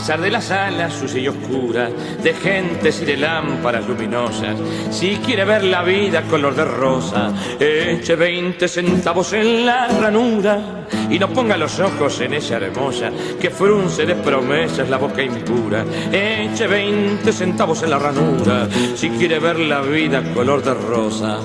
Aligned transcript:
Pesar 0.00 0.22
de 0.22 0.30
las 0.30 0.50
alas 0.50 0.94
sucia 0.94 1.20
y 1.20 1.28
oscura, 1.28 1.90
de 2.22 2.32
gentes 2.32 3.02
y 3.02 3.04
de 3.04 3.18
lámparas 3.18 3.86
luminosas, 3.86 4.56
si 4.90 5.16
quiere 5.16 5.44
ver 5.44 5.62
la 5.62 5.82
vida 5.82 6.22
color 6.22 6.56
de 6.56 6.64
rosa, 6.64 7.34
eche 7.60 8.16
20 8.16 8.66
centavos 8.66 9.34
en 9.34 9.66
la 9.66 9.88
ranura 9.88 10.86
y 11.10 11.18
no 11.18 11.28
ponga 11.28 11.58
los 11.58 11.78
ojos 11.80 12.18
en 12.22 12.32
esa 12.32 12.56
hermosa 12.56 13.10
que 13.38 13.50
frunce 13.50 14.06
de 14.06 14.14
promesas 14.14 14.88
la 14.88 14.96
boca 14.96 15.22
impura. 15.22 15.84
Eche 16.10 16.66
20 16.66 17.30
centavos 17.30 17.82
en 17.82 17.90
la 17.90 17.98
ranura 17.98 18.70
si 18.96 19.10
quiere 19.10 19.38
ver 19.38 19.58
la 19.58 19.82
vida 19.82 20.22
color 20.32 20.64
de 20.64 20.72
rosa. 20.72 21.40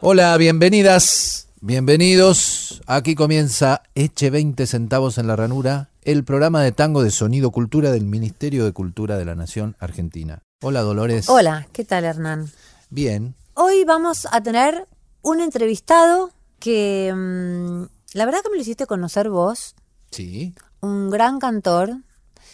Hola, 0.00 0.34
bienvenidas, 0.38 1.48
bienvenidos. 1.60 2.80
Aquí 2.86 3.14
comienza 3.14 3.82
Eche 3.94 4.30
20 4.30 4.66
centavos 4.66 5.18
en 5.18 5.26
la 5.26 5.36
ranura, 5.36 5.90
el 6.02 6.24
programa 6.24 6.62
de 6.62 6.72
tango 6.72 7.02
de 7.02 7.10
Sonido 7.10 7.50
Cultura 7.50 7.90
del 7.92 8.04
Ministerio 8.06 8.64
de 8.64 8.72
Cultura 8.72 9.16
de 9.18 9.24
la 9.24 9.34
Nación 9.34 9.76
Argentina. 9.78 10.42
Hola, 10.62 10.80
Dolores. 10.82 11.28
Hola, 11.28 11.66
¿qué 11.72 11.84
tal 11.84 12.04
Hernán? 12.04 12.50
Bien. 12.90 13.34
Hoy 13.54 13.84
vamos 13.84 14.26
a 14.30 14.42
tener 14.42 14.86
un 15.22 15.40
entrevistado 15.40 16.30
que 16.58 17.12
mm, 17.14 17.82
la 18.16 18.24
verdad 18.24 18.40
que 18.42 18.50
me 18.50 18.56
lo 18.56 18.62
hiciste 18.62 18.86
conocer 18.86 19.28
vos, 19.30 19.74
Sí, 20.10 20.54
un 20.80 21.08
gran 21.10 21.38
cantor, 21.38 21.96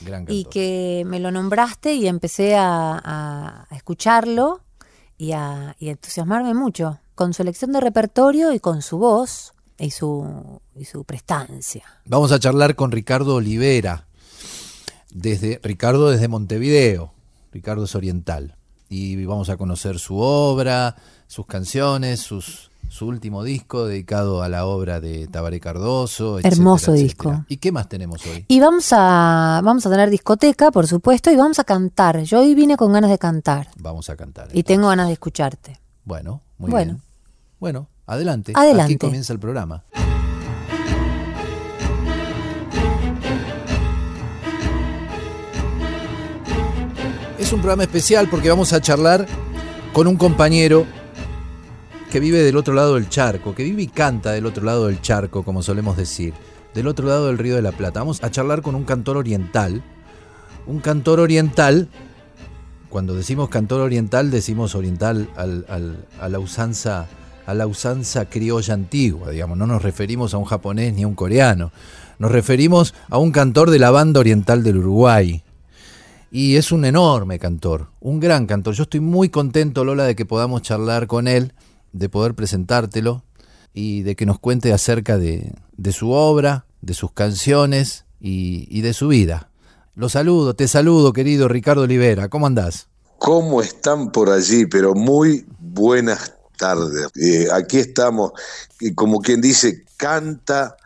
gran 0.02 0.22
y 0.28 0.44
cantor. 0.44 0.52
que 0.52 1.02
me 1.06 1.18
lo 1.18 1.30
nombraste 1.32 1.94
y 1.94 2.06
empecé 2.06 2.54
a, 2.56 2.92
a- 3.02 3.66
a 3.68 3.76
escucharlo 3.76 4.60
y 5.16 5.32
a, 5.32 5.74
y 5.78 5.88
a 5.88 5.92
entusiasmarme 5.92 6.54
mucho 6.54 7.00
con 7.14 7.34
su 7.34 7.42
elección 7.42 7.72
de 7.72 7.80
repertorio 7.80 8.52
y 8.52 8.60
con 8.60 8.80
su 8.82 8.98
voz 8.98 9.54
y 9.78 9.90
su, 9.90 10.60
y 10.74 10.84
su 10.84 11.04
prestancia. 11.04 11.84
Vamos 12.06 12.32
a 12.32 12.38
charlar 12.38 12.74
con 12.74 12.90
Ricardo 12.92 13.36
Olivera, 13.36 14.06
desde 15.10 15.60
Ricardo 15.62 16.10
desde 16.10 16.28
Montevideo. 16.28 17.12
Ricardo 17.52 17.84
es 17.84 17.94
oriental. 17.94 18.56
Y 18.90 19.24
vamos 19.26 19.50
a 19.50 19.56
conocer 19.56 19.98
su 19.98 20.18
obra, 20.18 20.96
sus 21.26 21.44
canciones, 21.46 22.20
sus, 22.20 22.70
su 22.88 23.06
último 23.06 23.44
disco 23.44 23.84
dedicado 23.86 24.42
a 24.42 24.48
la 24.48 24.64
obra 24.64 24.98
de 25.00 25.26
Tabaré 25.28 25.60
Cardoso. 25.60 26.38
etcétera, 26.38 26.56
Hermoso 26.56 26.94
etcétera. 26.94 27.04
disco. 27.32 27.44
¿Y 27.48 27.58
qué 27.58 27.70
más 27.70 27.88
tenemos 27.88 28.24
hoy? 28.26 28.44
Y 28.48 28.60
vamos 28.60 28.88
a, 28.92 29.60
vamos 29.62 29.84
a 29.84 29.90
tener 29.90 30.08
discoteca, 30.08 30.70
por 30.70 30.86
supuesto, 30.86 31.30
y 31.30 31.36
vamos 31.36 31.58
a 31.58 31.64
cantar. 31.64 32.22
Yo 32.22 32.40
hoy 32.40 32.54
vine 32.54 32.76
con 32.78 32.92
ganas 32.92 33.10
de 33.10 33.18
cantar 33.18 33.68
Vamos 33.78 34.08
a 34.08 34.16
cantar. 34.16 34.44
y 34.46 34.60
entonces. 34.60 34.64
tengo 34.64 34.88
ganas 34.88 35.08
de 35.08 35.12
escucharte. 35.14 35.78
Bueno, 36.04 36.40
muy 36.56 36.70
Bueno. 36.70 36.92
bien. 36.94 37.02
Bueno, 37.60 37.88
adelante. 38.08 38.52
Adelante. 38.56 38.94
Aquí 38.94 38.98
comienza 38.98 39.32
el 39.32 39.38
programa. 39.38 39.84
Es 47.38 47.52
un 47.52 47.60
programa 47.60 47.84
especial 47.84 48.28
porque 48.28 48.48
vamos 48.50 48.72
a 48.72 48.80
charlar 48.80 49.26
con 49.92 50.06
un 50.06 50.16
compañero 50.16 50.84
que 52.10 52.20
vive 52.20 52.38
del 52.42 52.56
otro 52.56 52.74
lado 52.74 52.94
del 52.94 53.08
charco, 53.08 53.54
que 53.54 53.62
vive 53.62 53.82
y 53.82 53.86
canta 53.86 54.32
del 54.32 54.46
otro 54.46 54.64
lado 54.64 54.86
del 54.86 55.00
charco, 55.00 55.42
como 55.44 55.62
solemos 55.62 55.96
decir, 55.96 56.34
del 56.74 56.88
otro 56.88 57.06
lado 57.06 57.28
del 57.28 57.38
río 57.38 57.54
de 57.54 57.62
la 57.62 57.72
Plata. 57.72 58.00
Vamos 58.00 58.22
a 58.24 58.30
charlar 58.30 58.62
con 58.62 58.74
un 58.74 58.84
cantor 58.84 59.16
oriental, 59.16 59.82
un 60.66 60.80
cantor 60.80 61.20
oriental 61.20 61.88
cuando 62.90 63.14
decimos 63.14 63.50
cantor 63.50 63.82
oriental, 63.82 64.30
decimos 64.30 64.74
oriental 64.74 65.28
al- 65.36 65.66
al- 65.68 66.06
a 66.20 66.28
la 66.30 66.38
usanza 66.38 67.06
a 67.48 67.54
la 67.54 67.66
usanza 67.66 68.26
criolla 68.26 68.74
antigua, 68.74 69.30
digamos, 69.30 69.56
no 69.56 69.66
nos 69.66 69.82
referimos 69.82 70.34
a 70.34 70.36
un 70.36 70.44
japonés 70.44 70.92
ni 70.92 71.04
a 71.04 71.06
un 71.06 71.14
coreano, 71.14 71.72
nos 72.18 72.30
referimos 72.30 72.92
a 73.08 73.16
un 73.16 73.32
cantor 73.32 73.70
de 73.70 73.78
la 73.78 73.90
banda 73.90 74.20
oriental 74.20 74.62
del 74.62 74.76
Uruguay. 74.76 75.42
Y 76.30 76.56
es 76.56 76.72
un 76.72 76.84
enorme 76.84 77.38
cantor, 77.38 77.88
un 78.00 78.20
gran 78.20 78.46
cantor. 78.46 78.74
Yo 78.74 78.82
estoy 78.82 79.00
muy 79.00 79.30
contento, 79.30 79.82
Lola, 79.82 80.04
de 80.04 80.14
que 80.14 80.26
podamos 80.26 80.60
charlar 80.60 81.06
con 81.06 81.26
él, 81.26 81.54
de 81.94 82.10
poder 82.10 82.34
presentártelo 82.34 83.22
y 83.72 84.02
de 84.02 84.14
que 84.14 84.26
nos 84.26 84.38
cuente 84.38 84.74
acerca 84.74 85.16
de, 85.16 85.54
de 85.74 85.92
su 85.92 86.10
obra, 86.10 86.66
de 86.82 86.92
sus 86.92 87.12
canciones 87.12 88.04
y, 88.20 88.82
de 88.82 88.92
su 88.92 89.08
vida. 89.08 89.48
Lo 89.94 90.10
saludo, 90.10 90.52
te 90.52 90.68
saludo, 90.68 91.14
querido 91.14 91.48
Ricardo 91.48 91.84
Olivera. 91.84 92.28
¿Cómo 92.28 92.46
andás? 92.46 92.88
¿Cómo 93.16 93.62
están 93.62 94.12
por 94.12 94.28
allí? 94.28 94.66
Pero 94.66 94.94
muy 94.94 95.46
buenas 95.58 96.37
tardes. 96.58 97.08
Eh, 97.16 97.48
aquí 97.50 97.78
estamos, 97.78 98.32
y 98.80 98.92
como 98.94 99.20
quien 99.22 99.40
dice, 99.40 99.84
canta, 99.96 100.76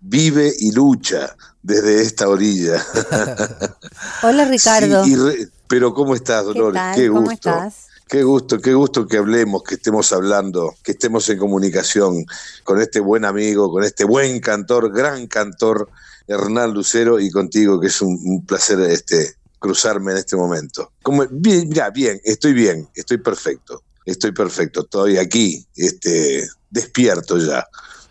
vive 0.00 0.52
y 0.58 0.72
lucha 0.72 1.34
desde 1.62 2.02
esta 2.02 2.28
orilla. 2.28 2.84
Hola 4.22 4.44
Ricardo. 4.44 5.04
Sí, 5.04 5.12
y 5.12 5.16
re- 5.16 5.48
pero 5.66 5.94
¿cómo 5.94 6.14
estás, 6.14 6.42
¿Qué 6.42 6.48
Dolores? 6.48 6.82
Qué 6.96 7.08
¿Cómo 7.08 7.20
gusto. 7.22 7.32
estás? 7.50 7.74
Qué 8.08 8.24
gusto, 8.24 8.58
qué 8.60 8.74
gusto 8.74 9.06
que 9.06 9.18
hablemos, 9.18 9.62
que 9.62 9.76
estemos 9.76 10.12
hablando, 10.12 10.74
que 10.82 10.92
estemos 10.92 11.28
en 11.28 11.38
comunicación 11.38 12.24
con 12.64 12.80
este 12.80 12.98
buen 12.98 13.24
amigo, 13.24 13.70
con 13.70 13.84
este 13.84 14.02
buen 14.02 14.40
cantor, 14.40 14.92
gran 14.92 15.28
cantor, 15.28 15.88
Hernán 16.26 16.72
Lucero, 16.72 17.20
y 17.20 17.30
contigo, 17.30 17.78
que 17.80 17.86
es 17.86 18.02
un, 18.02 18.18
un 18.24 18.44
placer 18.44 18.80
este, 18.80 19.36
cruzarme 19.60 20.10
en 20.10 20.18
este 20.18 20.34
momento. 20.34 20.90
Como, 21.04 21.24
bien, 21.30 21.68
mira, 21.68 21.90
bien, 21.90 22.20
estoy 22.24 22.52
bien, 22.52 22.88
estoy 22.96 23.18
perfecto, 23.18 23.84
estoy 24.04 24.32
perfecto, 24.32 24.80
estoy 24.82 25.18
aquí, 25.18 25.66
este, 25.76 26.48
despierto 26.70 27.38
ya. 27.38 27.66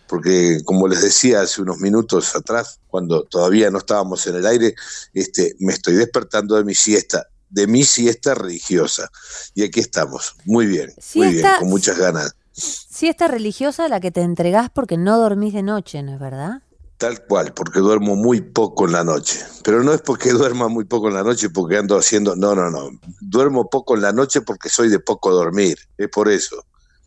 Porque 0.08 0.62
como 0.66 0.88
les 0.88 1.02
decía 1.04 1.42
hace 1.42 1.62
unos 1.62 1.78
minutos 1.78 2.36
atrás, 2.36 2.80
cuando 2.88 3.24
todavía 3.24 3.70
no 3.70 3.78
estábamos 3.78 4.26
en 4.26 4.38
el 4.38 4.46
aire, 4.48 4.74
este, 5.14 5.56
me 5.60 5.72
estoy 5.72 5.96
despertando 5.96 6.56
de 6.56 6.64
mi 6.64 6.74
siesta, 6.74 7.28
de 7.50 7.68
mi 7.68 7.84
siesta 7.84 8.34
religiosa. 8.34 9.10
Y 9.54 9.64
aquí 9.64 9.80
estamos, 9.80 10.36
muy 10.46 10.66
bien, 10.66 10.92
muy 11.14 11.34
bien, 11.34 11.46
con 11.60 11.70
muchas 11.70 11.98
ganas. 11.98 12.34
Siesta 12.52 13.28
religiosa 13.28 13.88
la 13.88 14.00
que 14.00 14.12
te 14.12 14.22
entregás 14.22 14.70
porque 14.72 14.98
no 14.98 15.18
dormís 15.20 15.54
de 15.54 15.64
noche, 15.64 16.02
¿no 16.02 16.14
es 16.14 16.20
verdad? 16.20 16.64
Tal 17.00 17.26
cual, 17.26 17.54
porque 17.54 17.80
duermo 17.80 18.18
muy 18.18 18.42
poco 18.42 18.86
en 18.86 18.92
la 18.92 19.06
noche. 19.06 19.40
Pero 19.64 19.84
no 19.84 19.94
es 19.94 20.02
porque 20.02 20.32
duerma 20.32 20.68
muy 20.68 20.84
poco 20.84 21.08
en 21.08 21.14
la 21.14 21.24
noche 21.24 21.50
porque 21.50 21.78
ando 21.78 21.98
haciendo, 21.98 22.36
no, 22.36 22.54
no, 22.54 22.70
no. 22.70 22.90
Duermo 23.22 23.70
poco 23.70 23.96
en 23.96 24.02
la 24.02 24.12
noche 24.12 24.42
porque 24.42 24.68
soy 24.68 24.90
de 24.90 25.00
poco 25.00 25.32
dormir, 25.32 25.78
es 25.98 26.10
por 26.10 26.28
eso. 26.28 26.66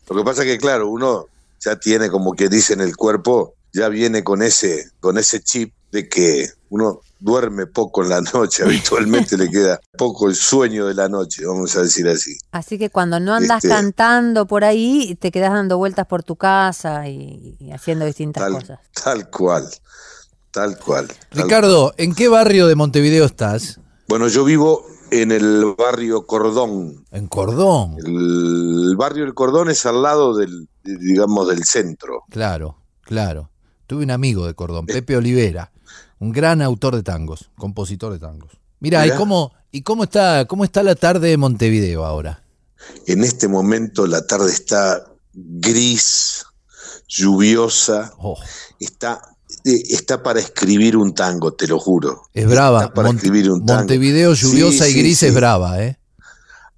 Lo 0.09 0.15
que 0.15 0.23
pasa 0.23 0.43
que, 0.45 0.57
claro, 0.57 0.89
uno 0.89 1.27
ya 1.59 1.75
tiene, 1.75 2.09
como 2.09 2.33
que 2.33 2.49
dice 2.49 2.73
en 2.73 2.81
el 2.81 2.97
cuerpo, 2.97 3.53
ya 3.73 3.89
viene 3.89 4.23
con 4.23 4.41
ese, 4.41 4.85
con 4.99 5.17
ese 5.17 5.41
chip 5.41 5.73
de 5.91 6.07
que 6.07 6.47
uno 6.69 7.01
duerme 7.19 7.67
poco 7.67 8.03
en 8.03 8.09
la 8.09 8.21
noche, 8.21 8.63
habitualmente 8.65 9.37
le 9.37 9.49
queda 9.49 9.79
poco 9.97 10.27
el 10.27 10.35
sueño 10.35 10.87
de 10.87 10.93
la 10.93 11.07
noche, 11.09 11.45
vamos 11.45 11.75
a 11.77 11.81
decir 11.83 12.07
así. 12.07 12.35
Así 12.51 12.77
que 12.77 12.89
cuando 12.89 13.19
no 13.19 13.33
andás 13.33 13.63
Este- 13.63 13.69
cantando 13.75 14.45
por 14.47 14.63
ahí, 14.63 15.15
te 15.19 15.31
quedás 15.31 15.53
dando 15.53 15.77
vueltas 15.77 16.05
por 16.07 16.23
tu 16.23 16.35
casa 16.35 17.07
y, 17.07 17.55
y 17.59 17.71
haciendo 17.71 18.05
distintas 18.05 18.43
Tal, 18.43 18.53
cosas. 18.53 18.79
tal 19.03 19.29
cual, 19.29 19.69
tal 20.51 20.77
cual. 20.79 21.07
tal 21.07 21.43
Ricardo, 21.43 21.93
¿en 21.97 22.13
qué 22.15 22.27
barrio 22.27 22.67
de 22.67 22.75
Montevideo 22.75 23.25
estás? 23.25 23.79
Bueno, 24.07 24.27
yo 24.27 24.43
vivo 24.43 24.85
en 25.11 25.31
el 25.31 25.75
barrio 25.77 26.25
Cordón. 26.25 27.05
En 27.11 27.27
Cordón. 27.27 27.95
El 28.05 28.95
barrio 28.97 29.23
del 29.25 29.33
Cordón 29.33 29.69
es 29.69 29.85
al 29.85 30.01
lado 30.01 30.35
del, 30.35 30.67
digamos, 30.83 31.47
del 31.47 31.63
centro. 31.63 32.23
Claro, 32.29 32.77
claro. 33.03 33.49
Tuve 33.93 34.05
un 34.05 34.09
amigo 34.09 34.47
de 34.47 34.55
Cordón, 34.55 34.87
Pepe 34.87 35.15
Olivera, 35.15 35.71
un 36.17 36.31
gran 36.31 36.63
autor 36.63 36.95
de 36.95 37.03
tangos, 37.03 37.51
compositor 37.59 38.11
de 38.11 38.17
tangos. 38.17 38.53
Mira, 38.79 39.01
¿y 39.05 39.09
Mirá. 39.09 39.17
cómo, 39.19 39.53
y 39.71 39.83
cómo 39.83 40.05
está, 40.05 40.45
cómo 40.47 40.63
está 40.63 40.81
la 40.81 40.95
tarde 40.95 41.27
de 41.29 41.37
Montevideo 41.37 42.03
ahora? 42.03 42.41
En 43.05 43.23
este 43.23 43.47
momento 43.47 44.07
la 44.07 44.25
tarde 44.25 44.51
está 44.51 45.03
gris, 45.31 46.43
lluviosa, 47.07 48.11
Oh, 48.17 48.35
está, 48.79 49.21
eh, 49.63 49.83
está 49.89 50.23
para 50.23 50.39
escribir 50.39 50.97
un 50.97 51.13
tango, 51.13 51.53
te 51.53 51.67
lo 51.67 51.77
juro. 51.77 52.23
es 52.33 52.49
brava. 52.49 52.85
Está 52.85 52.93
para 52.95 53.09
escribir 53.11 53.51
un 53.51 53.63
tango. 53.63 53.81
Montevideo 53.81 54.33
lluviosa 54.33 54.85
Sí, 54.85 54.91
y 54.91 55.01
gris 55.03 55.19
sí. 55.19 55.27
es 55.27 55.35
brava, 55.35 55.83
¿eh? 55.83 55.99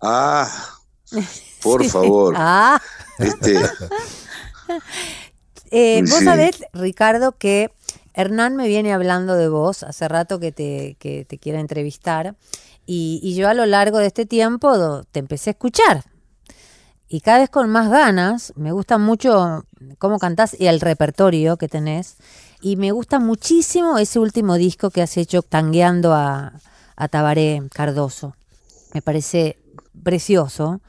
Ah, 0.02 0.52
por 1.64 1.86
favor. 1.90 2.34
Ah, 2.38 2.82
Este, 3.20 3.56
eh, 5.72 6.02
vos 6.02 6.24
sabés, 6.24 6.64
Ricardo, 6.74 7.34
que 7.34 7.72
Hernán 8.14 8.56
me 8.56 8.68
viene 8.68 8.94
hablando 8.94 9.36
de 9.36 9.50
vos 9.50 9.84
hace 9.84 10.08
rato 10.08 10.40
que 10.40 10.52
te, 10.52 10.96
que 11.00 11.26
te 11.26 11.38
quiere 11.38 11.60
entrevistar. 11.60 12.36
Y, 12.86 13.20
y 13.24 13.36
yo 13.36 13.50
a 13.50 13.54
lo 13.54 13.66
largo 13.66 13.98
de 13.98 14.08
este 14.08 14.26
tiempo 14.26 15.04
te 15.12 15.20
empecé 15.20 15.50
a 15.50 15.52
escuchar. 15.52 16.04
Y 17.08 17.22
cada 17.22 17.40
vez 17.40 17.50
con 17.50 17.70
más 17.70 17.90
ganas, 17.90 18.54
me 18.56 18.72
gusta 18.72 18.98
mucho 18.98 19.66
cómo 20.00 20.18
cantás 20.18 20.56
y 20.60 20.68
el 20.68 20.82
repertorio 20.82 21.58
que 21.58 21.68
tenés. 21.68 22.18
Y 22.62 22.78
me 22.78 22.92
gusta 22.92 23.20
muchísimo 23.20 23.98
ese 23.98 24.20
último 24.20 24.56
disco 24.56 24.90
que 24.90 25.02
has 25.02 25.18
hecho 25.18 25.42
tangueando 25.42 26.14
a, 26.14 26.54
a 26.96 27.08
Tabaré 27.08 27.62
Cardoso. 27.72 28.36
Me 28.94 29.02
parece 29.02 29.58
precioso. 30.04 30.82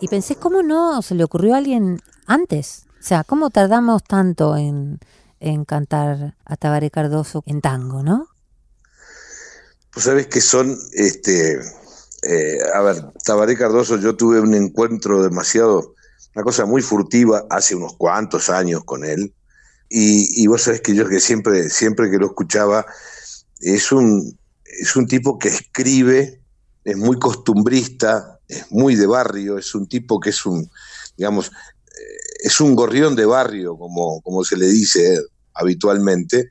Y 0.00 0.08
pensé, 0.08 0.34
¿cómo 0.36 0.62
no 0.62 1.00
se 1.02 1.14
le 1.14 1.22
ocurrió 1.22 1.54
a 1.54 1.58
alguien 1.58 2.00
antes? 2.26 2.86
O 3.02 3.04
sea, 3.04 3.24
¿cómo 3.24 3.50
tardamos 3.50 4.04
tanto 4.04 4.56
en, 4.56 5.00
en 5.40 5.64
cantar 5.64 6.36
a 6.44 6.56
Tabaré 6.56 6.88
Cardoso 6.88 7.42
en 7.46 7.60
tango, 7.60 8.04
no? 8.04 8.28
Pues 9.92 10.04
sabes 10.04 10.28
que 10.28 10.40
son, 10.40 10.78
este, 10.92 11.60
eh, 12.22 12.58
a 12.72 12.80
ver, 12.80 13.12
Tabaré 13.24 13.56
Cardoso, 13.56 13.96
yo 13.98 14.14
tuve 14.14 14.38
un 14.38 14.54
encuentro 14.54 15.20
demasiado, 15.20 15.96
una 16.36 16.44
cosa 16.44 16.64
muy 16.64 16.80
furtiva 16.80 17.44
hace 17.50 17.74
unos 17.74 17.96
cuantos 17.96 18.48
años 18.48 18.84
con 18.84 19.04
él, 19.04 19.34
y, 19.88 20.40
y 20.40 20.46
vos 20.46 20.62
sabés 20.62 20.80
que 20.80 20.94
yo 20.94 21.08
que 21.08 21.18
siempre, 21.18 21.70
siempre 21.70 22.08
que 22.08 22.18
lo 22.18 22.26
escuchaba, 22.26 22.86
es 23.60 23.90
un, 23.90 24.38
es 24.64 24.94
un 24.94 25.08
tipo 25.08 25.40
que 25.40 25.48
escribe, 25.48 26.40
es 26.84 26.96
muy 26.96 27.18
costumbrista, 27.18 28.38
es 28.46 28.70
muy 28.70 28.94
de 28.94 29.08
barrio, 29.08 29.58
es 29.58 29.74
un 29.74 29.88
tipo 29.88 30.20
que 30.20 30.30
es 30.30 30.46
un, 30.46 30.70
digamos, 31.16 31.50
es 32.42 32.60
un 32.60 32.74
gorrión 32.74 33.14
de 33.16 33.26
barrio, 33.26 33.76
como, 33.76 34.20
como 34.22 34.44
se 34.44 34.56
le 34.56 34.66
dice 34.66 35.20
habitualmente, 35.54 36.50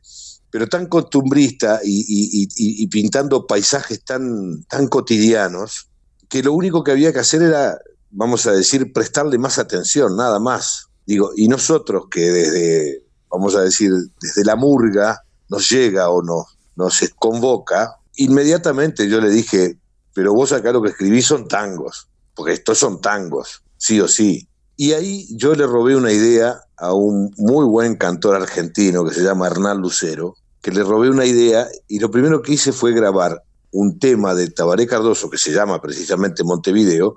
pero 0.49 0.67
tan 0.67 0.88
costumbrista 0.88 1.79
y 1.83 2.88
pintando 2.88 3.47
paisajes 3.47 4.03
tan, 4.03 4.63
tan 4.65 4.88
cotidianos, 4.88 5.91
que 6.31 6.41
lo 6.41 6.53
único 6.53 6.83
que 6.83 6.91
había 6.91 7.11
que 7.11 7.19
hacer 7.19 7.41
era, 7.41 7.77
vamos 8.09 8.47
a 8.47 8.53
decir, 8.53 8.93
prestarle 8.93 9.38
más 9.38 9.59
atención, 9.59 10.15
nada 10.15 10.39
más. 10.39 10.88
Digo, 11.05 11.31
y 11.35 11.49
nosotros 11.49 12.05
que 12.09 12.21
desde, 12.21 13.03
vamos 13.29 13.53
a 13.55 13.61
decir, 13.61 13.91
desde 14.21 14.45
la 14.45 14.55
murga 14.55 15.21
nos 15.49 15.69
llega 15.69 16.09
o 16.09 16.23
nos, 16.23 16.57
nos 16.77 17.01
convoca, 17.19 17.97
inmediatamente 18.15 19.09
yo 19.09 19.19
le 19.19 19.29
dije, 19.29 19.77
pero 20.13 20.33
vos 20.33 20.53
acá 20.53 20.71
lo 20.71 20.81
que 20.81 20.91
escribís 20.91 21.25
son 21.25 21.49
tangos, 21.49 22.07
porque 22.33 22.53
estos 22.53 22.77
son 22.77 23.01
tangos, 23.01 23.61
sí 23.77 23.99
o 23.99 24.07
sí. 24.07 24.47
Y 24.77 24.94
ahí 24.94 25.27
yo 25.31 25.53
le 25.53 25.68
robé 25.68 25.95
una 25.95 26.12
idea 26.12 26.62
a 26.77 26.94
un 26.94 27.33
muy 27.38 27.65
buen 27.65 27.95
cantor 27.95 28.35
argentino 28.35 29.06
que 29.06 29.13
se 29.13 29.21
llama 29.21 29.47
Hernán 29.47 29.79
Lucero, 29.79 30.35
que 30.62 30.71
le 30.71 30.83
robé 30.83 31.09
una 31.09 31.25
idea 31.25 31.68
y 31.88 32.00
lo 32.00 32.09
primero 32.09 32.41
que 32.41 32.53
hice 32.53 32.71
fue 32.71 32.94
grabar 32.94 33.44
un 33.71 34.00
tema 34.00 34.33
de 34.35 34.50
Tabaré 34.50 34.88
Cardoso 34.88 35.29
que 35.29 35.38
se 35.38 35.51
llama 35.51 35.81
precisamente 35.81 36.44
Montevideo, 36.44 37.15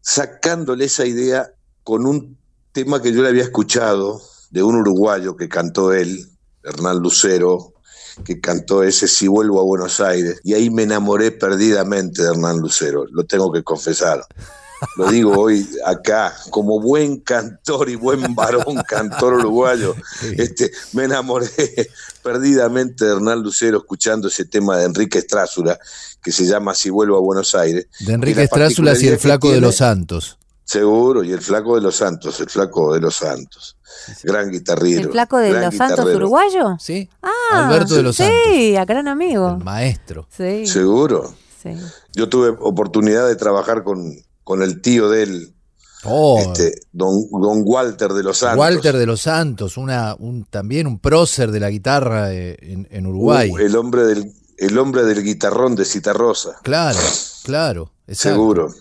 sacándole 0.00 0.86
esa 0.86 1.06
idea 1.06 1.50
con 1.82 2.06
un 2.06 2.36
tema 2.72 3.00
que 3.02 3.12
yo 3.12 3.22
le 3.22 3.28
había 3.28 3.42
escuchado 3.42 4.20
de 4.50 4.62
un 4.62 4.76
uruguayo 4.76 5.36
que 5.36 5.48
cantó 5.48 5.92
él, 5.92 6.30
Hernán 6.62 6.98
Lucero, 6.98 7.72
que 8.24 8.40
cantó 8.40 8.82
ese 8.82 9.08
Si 9.08 9.28
vuelvo 9.28 9.60
a 9.60 9.64
Buenos 9.64 10.00
Aires, 10.00 10.40
y 10.44 10.54
ahí 10.54 10.70
me 10.70 10.82
enamoré 10.82 11.30
perdidamente 11.30 12.22
de 12.22 12.28
Hernán 12.30 12.58
Lucero, 12.58 13.06
lo 13.10 13.24
tengo 13.24 13.50
que 13.52 13.62
confesar. 13.62 14.24
Lo 14.96 15.10
digo 15.10 15.32
hoy 15.38 15.68
acá, 15.84 16.34
como 16.50 16.80
buen 16.80 17.20
cantor 17.20 17.88
y 17.90 17.96
buen 17.96 18.34
varón 18.34 18.82
cantor 18.88 19.34
uruguayo, 19.34 19.94
este, 20.36 20.70
me 20.92 21.04
enamoré 21.04 21.48
perdidamente 22.22 23.04
de 23.04 23.12
Hernán 23.12 23.42
Lucero 23.42 23.78
escuchando 23.78 24.28
ese 24.28 24.44
tema 24.44 24.76
de 24.78 24.84
Enrique 24.84 25.18
Estrázula, 25.18 25.78
que 26.22 26.32
se 26.32 26.46
llama 26.46 26.74
Si 26.74 26.90
vuelvo 26.90 27.16
a 27.16 27.20
Buenos 27.20 27.54
Aires. 27.54 27.86
De 28.00 28.12
Enrique 28.12 28.40
la 28.40 28.44
Estrázulas 28.44 29.02
y 29.02 29.08
el 29.08 29.18
Flaco 29.18 29.50
de 29.50 29.60
los 29.60 29.76
Santos. 29.76 30.38
Seguro, 30.64 31.24
y 31.24 31.32
el 31.32 31.40
flaco 31.40 31.74
de 31.74 31.80
los 31.80 31.96
santos, 31.96 32.38
el 32.38 32.48
flaco 32.48 32.94
de 32.94 33.00
los 33.00 33.16
santos. 33.16 33.76
Gran 34.22 34.52
guitarrero. 34.52 35.00
¿El 35.00 35.10
flaco 35.10 35.38
de 35.38 35.60
los 35.60 35.74
Santos 35.74 36.06
uruguayo? 36.14 36.76
¿Sí? 36.78 37.10
Ah, 37.22 37.66
Alberto 37.66 37.96
de 37.96 38.04
los 38.04 38.14
Santos. 38.14 38.36
Sí, 38.44 38.76
a 38.76 38.84
gran 38.84 39.08
amigo. 39.08 39.56
El 39.58 39.64
maestro. 39.64 40.28
Sí, 40.30 40.68
Seguro. 40.68 41.34
sí. 41.60 41.70
Yo 42.14 42.28
tuve 42.28 42.50
oportunidad 42.60 43.26
de 43.26 43.34
trabajar 43.34 43.82
con, 43.82 44.14
con 44.50 44.64
el 44.64 44.82
tío 44.82 45.08
de 45.08 45.22
él, 45.22 45.54
Oh, 46.02 46.40
este, 46.40 46.80
don, 46.90 47.30
don 47.30 47.62
Walter 47.64 48.12
de 48.12 48.24
los 48.24 48.38
Santos. 48.38 48.58
Walter 48.58 48.96
de 48.96 49.06
los 49.06 49.20
Santos, 49.20 49.76
una, 49.76 50.16
un, 50.18 50.44
también 50.44 50.88
un 50.88 50.98
prócer 50.98 51.52
de 51.52 51.60
la 51.60 51.70
guitarra 51.70 52.34
eh, 52.34 52.56
en, 52.60 52.88
en 52.90 53.06
Uruguay. 53.06 53.48
Uh, 53.48 53.58
el 53.58 53.76
hombre 53.76 54.02
del 54.02 54.32
el 54.58 54.76
hombre 54.76 55.04
del 55.04 55.22
guitarrón 55.22 55.76
de 55.76 55.84
Citarrosa. 55.84 56.58
Claro, 56.64 56.98
claro. 57.44 57.92
exacto. 58.08 58.38
Seguro. 58.38 58.74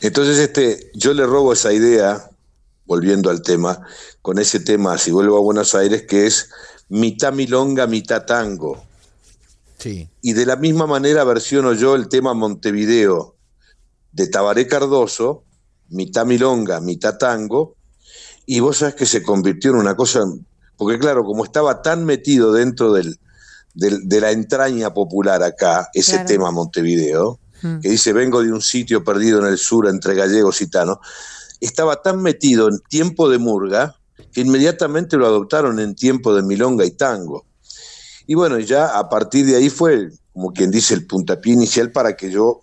Entonces, 0.00 0.38
este, 0.38 0.90
yo 0.94 1.14
le 1.14 1.24
robo 1.24 1.52
esa 1.52 1.72
idea, 1.72 2.28
volviendo 2.86 3.30
al 3.30 3.42
tema, 3.42 3.80
con 4.22 4.40
ese 4.40 4.58
tema, 4.58 4.98
si 4.98 5.12
vuelvo 5.12 5.36
a 5.36 5.40
Buenos 5.40 5.76
Aires, 5.76 6.02
que 6.02 6.26
es 6.26 6.50
mitad 6.88 7.32
milonga, 7.32 7.86
mitad 7.86 8.24
tango. 8.24 8.82
Sí. 9.78 10.08
Y 10.20 10.32
de 10.32 10.46
la 10.46 10.56
misma 10.56 10.88
manera 10.88 11.22
versiono 11.22 11.74
yo 11.74 11.94
el 11.94 12.08
tema 12.08 12.34
Montevideo 12.34 13.33
de 14.14 14.28
Tabaré 14.28 14.66
Cardoso, 14.66 15.44
mitad 15.88 16.24
milonga, 16.24 16.80
mitad 16.80 17.18
tango, 17.18 17.76
y 18.46 18.60
vos 18.60 18.78
sabés 18.78 18.94
que 18.94 19.06
se 19.06 19.22
convirtió 19.22 19.70
en 19.72 19.76
una 19.78 19.96
cosa, 19.96 20.20
porque 20.76 20.98
claro, 20.98 21.24
como 21.24 21.44
estaba 21.44 21.82
tan 21.82 22.04
metido 22.04 22.52
dentro 22.52 22.92
del, 22.92 23.18
del- 23.74 24.08
de 24.08 24.20
la 24.20 24.30
entraña 24.30 24.94
popular 24.94 25.42
acá, 25.42 25.88
ese 25.92 26.12
Claro. 26.12 26.28
tema 26.28 26.50
Montevideo, 26.52 27.40
Mm. 27.62 27.80
que 27.80 27.88
dice 27.88 28.12
vengo 28.12 28.42
de 28.42 28.52
un 28.52 28.60
sitio 28.62 29.02
perdido 29.02 29.40
en 29.40 29.46
el 29.46 29.58
sur 29.58 29.88
entre 29.88 30.14
gallegos 30.14 30.60
y 30.60 30.66
gitanos, 30.66 30.98
estaba 31.60 32.02
tan 32.02 32.22
metido 32.22 32.68
en 32.68 32.78
tiempo 32.88 33.28
de 33.30 33.38
murga 33.38 33.96
que 34.32 34.42
inmediatamente 34.42 35.16
lo 35.16 35.26
adoptaron 35.26 35.80
en 35.80 35.94
tiempo 35.94 36.34
de 36.34 36.42
milonga 36.42 36.84
y 36.84 36.90
tango. 36.92 37.46
Y 38.26 38.34
bueno, 38.34 38.58
ya 38.58 38.98
a 38.98 39.08
partir 39.08 39.46
de 39.46 39.56
ahí 39.56 39.70
fue, 39.70 40.10
como 40.32 40.52
quien 40.52 40.70
dice, 40.70 40.92
el 40.94 41.06
puntapié 41.06 41.54
inicial 41.54 41.90
para 41.90 42.16
que 42.16 42.30
yo 42.30 42.60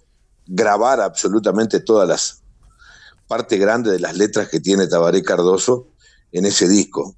grabara 0.53 1.05
absolutamente 1.05 1.79
todas 1.79 2.07
las 2.07 2.41
parte 3.27 3.57
grande 3.57 3.91
de 3.91 3.99
las 3.99 4.17
letras 4.17 4.49
que 4.49 4.59
tiene 4.59 4.87
Tabaré 4.87 5.23
Cardoso 5.23 5.87
en 6.33 6.45
ese 6.45 6.67
disco. 6.67 7.15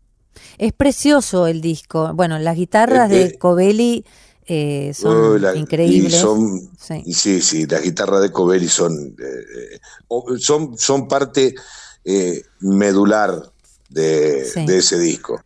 Es 0.60 0.72
precioso 0.74 1.48
el 1.48 1.60
disco. 1.60 2.12
Bueno, 2.13 2.38
las 2.38 2.56
guitarras 2.56 3.10
Eh, 3.12 3.16
de 3.16 3.24
eh. 3.25 3.38
Covelli 3.40 4.06
eh, 4.46 4.94
son 4.94 5.16
Oh, 5.16 5.38
la- 5.40 5.56
increíbles. 5.56 6.13
Y 6.13 6.18
son, 6.20 6.70
Sí. 6.80 7.02
y 7.06 7.13
sí, 7.13 7.42
sí, 7.42 7.66
las 7.66 7.82
guitarras 7.82 8.22
de 8.22 8.32
Covelli 8.32 8.68
son, 8.68 8.94
eh, 9.18 9.80
eh, 9.80 10.38
son, 10.40 10.78
son 10.78 11.08
parte 11.08 11.56
eh, 12.06 12.44
medular 12.60 13.42
de, 13.90 14.46
Sí. 14.46 14.66
de 14.66 14.78
ese 14.80 15.00
disco. 15.00 15.42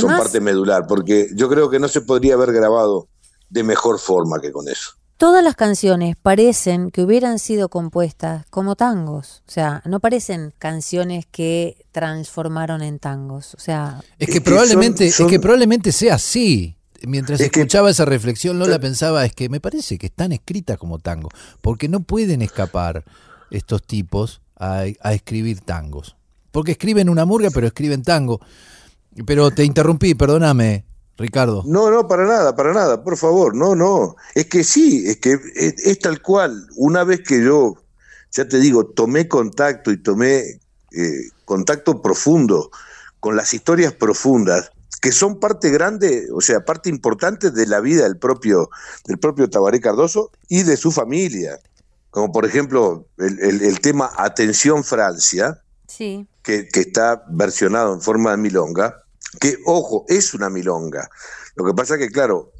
son 0.00 0.10
parte 0.10 0.40
medular, 0.40 0.86
porque 0.86 1.30
yo 1.34 1.48
creo 1.48 1.70
que 1.70 1.78
no 1.80 1.88
se 1.88 2.02
podría 2.02 2.34
haber 2.34 2.52
grabado 2.52 3.08
de 3.48 3.62
mejor 3.64 3.98
forma 3.98 4.40
que 4.40 4.52
con 4.52 4.68
eso. 4.68 4.90
Todas 5.22 5.44
las 5.44 5.54
canciones 5.54 6.16
parecen 6.20 6.90
que 6.90 7.00
hubieran 7.00 7.38
sido 7.38 7.68
compuestas 7.68 8.44
como 8.50 8.74
tangos. 8.74 9.44
O 9.46 9.52
sea, 9.52 9.80
no 9.84 10.00
parecen 10.00 10.52
canciones 10.58 11.26
que 11.30 11.76
transformaron 11.92 12.82
en 12.82 12.98
tangos. 12.98 13.54
O 13.54 13.60
sea, 13.60 14.00
Es 14.18 14.26
Es 14.28 14.34
que 14.34 14.40
probablemente, 14.40 15.12
son- 15.12 15.26
es 15.26 15.30
que 15.30 15.38
probablemente 15.38 15.92
sea 15.92 16.16
así. 16.16 16.76
Mientras 17.06 17.38
Es 17.38 17.50
que- 17.52 17.60
escuchaba 17.60 17.88
esa 17.88 18.04
reflexión, 18.04 18.58
Lola 18.58 18.80
pensaba, 18.80 19.24
es 19.24 19.32
que 19.32 19.48
me 19.48 19.60
parece 19.60 19.96
que 19.96 20.06
están 20.06 20.32
escritas 20.32 20.76
como 20.76 20.98
tango, 20.98 21.28
porque 21.60 21.88
no 21.88 22.00
pueden 22.00 22.42
escapar 22.42 23.04
estos 23.52 23.80
tipos 23.84 24.40
a, 24.58 24.86
a 25.02 25.12
escribir 25.12 25.60
tangos. 25.60 26.16
Porque 26.50 26.72
escriben 26.72 27.08
una 27.08 27.24
murga, 27.26 27.50
pero 27.54 27.68
escriben 27.68 28.02
tango. 28.02 28.40
Pero 29.24 29.52
te 29.52 29.62
interrumpí, 29.64 30.16
perdóname, 30.16 30.84
Ricardo. 31.22 31.62
No, 31.66 31.90
no, 31.90 32.06
para 32.06 32.26
nada, 32.26 32.54
para 32.54 32.72
nada, 32.74 33.02
por 33.02 33.16
favor, 33.16 33.54
no, 33.56 33.74
no. 33.74 34.16
Es 34.34 34.46
que 34.46 34.62
sí, 34.64 35.04
es 35.06 35.16
que 35.18 35.38
es, 35.54 35.74
es 35.78 35.98
tal 36.00 36.20
cual. 36.20 36.66
Una 36.76 37.04
vez 37.04 37.20
que 37.26 37.42
yo, 37.42 37.76
ya 38.32 38.46
te 38.46 38.58
digo, 38.58 38.84
tomé 38.86 39.28
contacto 39.28 39.90
y 39.90 40.02
tomé 40.02 40.60
eh, 40.90 41.28
contacto 41.46 42.02
profundo 42.02 42.70
con 43.20 43.36
las 43.36 43.54
historias 43.54 43.92
profundas, 43.94 44.70
que 45.00 45.12
son 45.12 45.40
parte 45.40 45.70
grande, 45.70 46.28
o 46.34 46.40
sea, 46.40 46.64
parte 46.64 46.88
importante 46.90 47.50
de 47.50 47.66
la 47.66 47.80
vida 47.80 48.02
del 48.04 48.18
propio, 48.18 48.68
del 49.06 49.18
propio 49.18 49.48
Tabaré 49.48 49.80
Cardoso 49.80 50.30
y 50.48 50.62
de 50.64 50.76
su 50.76 50.90
familia. 50.92 51.58
Como 52.10 52.30
por 52.30 52.44
ejemplo 52.44 53.06
el, 53.18 53.38
el- 53.40 53.62
el 53.62 53.80
tema 53.80 54.10
Atención 54.16 54.84
Francia, 54.84 55.60
sí. 55.88 56.26
que, 56.42 56.68
que 56.68 56.80
está 56.80 57.24
versionado 57.30 57.94
en 57.94 58.00
forma 58.02 58.32
de 58.32 58.36
milonga, 58.36 58.98
que, 59.40 59.58
ojo, 59.66 60.04
es 60.08 60.34
una 60.34 60.50
milonga. 60.50 61.08
Lo 61.54 61.64
que 61.64 61.74
pasa 61.74 61.98
que, 61.98 62.10
claro, 62.10 62.52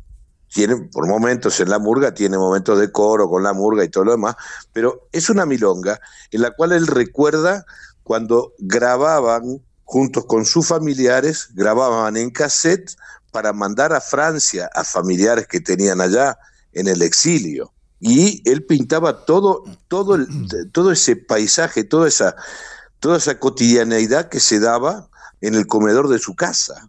tiene 0.53 0.77
por 0.93 1.07
momentos 1.07 1.61
en 1.61 1.71
la 1.71 1.79
murga, 1.79 2.13
tiene 2.13 2.37
momentos 2.37 2.79
de 2.79 2.93
coro 2.93 3.29
con 3.29 3.43
la 3.43 3.53
murga 3.53 3.85
y 3.85 3.89
todo 3.89 4.05
lo 4.05 4.13
demás, 4.13 4.37
pero 4.73 5.09
es 5.13 5.31
una 5.31 5.47
milonga 5.47 6.01
en 6.31 6.43
la 6.43 6.51
cual 6.51 6.73
él 6.73 6.87
recuerda 6.87 7.65
cuando 8.03 8.53
grababan 8.59 9.63
juntos 9.85 10.25
con 10.27 10.45
sus 10.45 10.67
familiares, 10.67 11.49
grababan 11.55 12.17
en 12.17 12.31
cassette 12.31 12.97
para 13.31 13.53
mandar 13.53 13.93
a 13.93 14.01
Francia 14.01 14.71
a 14.75 14.85
familiares 14.85 15.47
que 15.47 15.61
tenían 15.61 16.01
allá 16.01 16.39
en 16.73 16.89
el 16.89 17.03
exilio. 17.03 17.73
Y 17.99 18.43
él 18.51 18.65
pintaba 18.65 19.25
todo, 19.25 19.65
todo, 19.89 20.19
todo 20.73 20.93
ese 20.93 21.17
paisaje, 21.17 21.85
toda 21.85 22.09
esa, 22.09 22.35
toda 23.01 23.19
esa 23.19 23.39
cotidianeidad 23.39 24.29
que 24.29 24.41
se 24.41 24.61
daba 24.61 25.09
en 25.43 25.55
el 25.55 25.67
comedor 25.67 26.09
de 26.09 26.19
su 26.19 26.35
casa. 26.35 26.89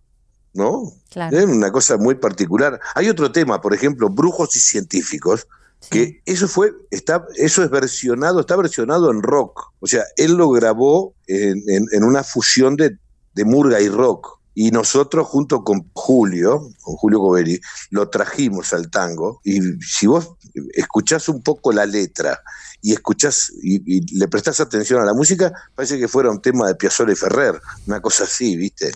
¿No? 0.54 0.94
Es 1.32 1.46
una 1.46 1.72
cosa 1.72 1.98
muy 1.98 2.14
particular. 2.16 2.80
Hay 2.94 3.10
otro 3.10 3.32
tema, 3.32 3.60
por 3.60 3.74
ejemplo, 3.74 4.10
brujos 4.10 4.56
y 4.56 4.60
científicos, 4.60 5.48
que 5.90 6.22
eso 6.26 6.48
fue, 6.48 6.74
está, 6.92 7.26
eso 7.36 7.64
es 7.64 7.70
versionado, 7.70 8.40
está 8.40 8.56
versionado 8.56 9.12
en 9.12 9.22
rock. 9.24 9.74
O 9.80 9.88
sea, 9.88 10.04
él 10.16 10.34
lo 10.34 10.50
grabó 10.50 11.16
en, 11.28 12.04
una 12.04 12.24
fusión 12.24 12.76
de, 12.76 12.98
de, 13.34 13.46
murga 13.46 13.82
y 13.82 13.90
rock. 13.90 14.40
Y 14.56 14.72
nosotros, 14.72 15.28
junto 15.28 15.64
con 15.64 15.90
Julio, 15.94 16.70
con 16.82 16.96
Julio 16.96 17.20
Goveri, 17.20 17.60
lo 17.90 18.10
trajimos 18.10 18.74
al 18.74 18.90
tango. 18.90 19.42
Y 19.44 19.60
si 19.82 20.08
vos 20.08 20.36
escuchás 20.74 21.28
un 21.30 21.42
poco 21.42 21.72
la 21.72 21.86
letra 21.86 22.40
y 22.82 22.94
escuchás 22.94 23.52
y, 23.62 24.18
le 24.18 24.28
prestás 24.28 24.60
atención 24.60 25.02
a 25.02 25.06
la 25.06 25.14
música, 25.14 25.52
parece 25.76 25.98
que 25.98 26.08
fuera 26.08 26.30
un 26.30 26.42
tema 26.42 26.68
de 26.68 26.76
Piazzolla 26.76 27.14
y 27.14 27.16
Ferrer, 27.16 27.60
una 27.88 28.02
cosa 28.02 28.26
así, 28.26 28.56
¿viste? 28.56 28.92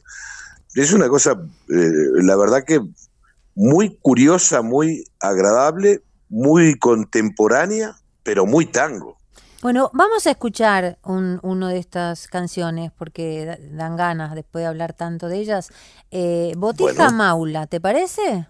Es 0.76 0.94
una 0.94 1.10
cosa, 1.10 1.32
eh, 1.70 1.92
la 2.22 2.36
verdad 2.36 2.64
que 2.64 2.82
muy 3.56 3.98
curiosa, 4.02 4.62
muy 4.62 5.06
agradable, 5.20 6.04
muy 6.30 6.78
contemporánea, 6.78 7.96
pero 8.22 8.46
muy 8.46 8.68
tango. 8.68 9.17
Bueno, 9.62 9.90
vamos 9.94 10.28
a 10.28 10.32
escuchar 10.32 11.00
un, 11.04 11.40
uno 11.42 11.68
de 11.68 11.80
estas 11.80 12.28
canciones 12.28 12.92
porque 12.96 13.60
dan 13.72 13.96
ganas 13.96 14.36
después 14.36 14.62
de 14.62 14.68
hablar 14.68 14.94
tanto 14.94 15.28
de 15.28 15.40
ellas. 15.40 15.72
Eh, 16.12 16.54
Botija 16.56 17.10
Maula, 17.10 17.66
¿te 17.66 17.82
parece? 17.82 18.48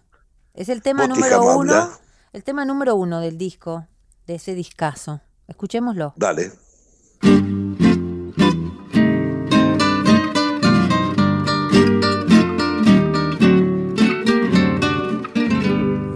Es 0.54 0.68
el 0.68 0.82
tema 0.82 1.08
número 1.08 1.58
uno, 1.58 1.90
el 2.34 2.44
tema 2.44 2.66
número 2.66 2.96
uno 2.96 3.22
del 3.22 3.38
disco, 3.38 3.88
de 4.26 4.36
ese 4.36 4.54
discazo. 4.54 5.22
Escuchémoslo. 5.48 6.14
Dale. 6.18 6.52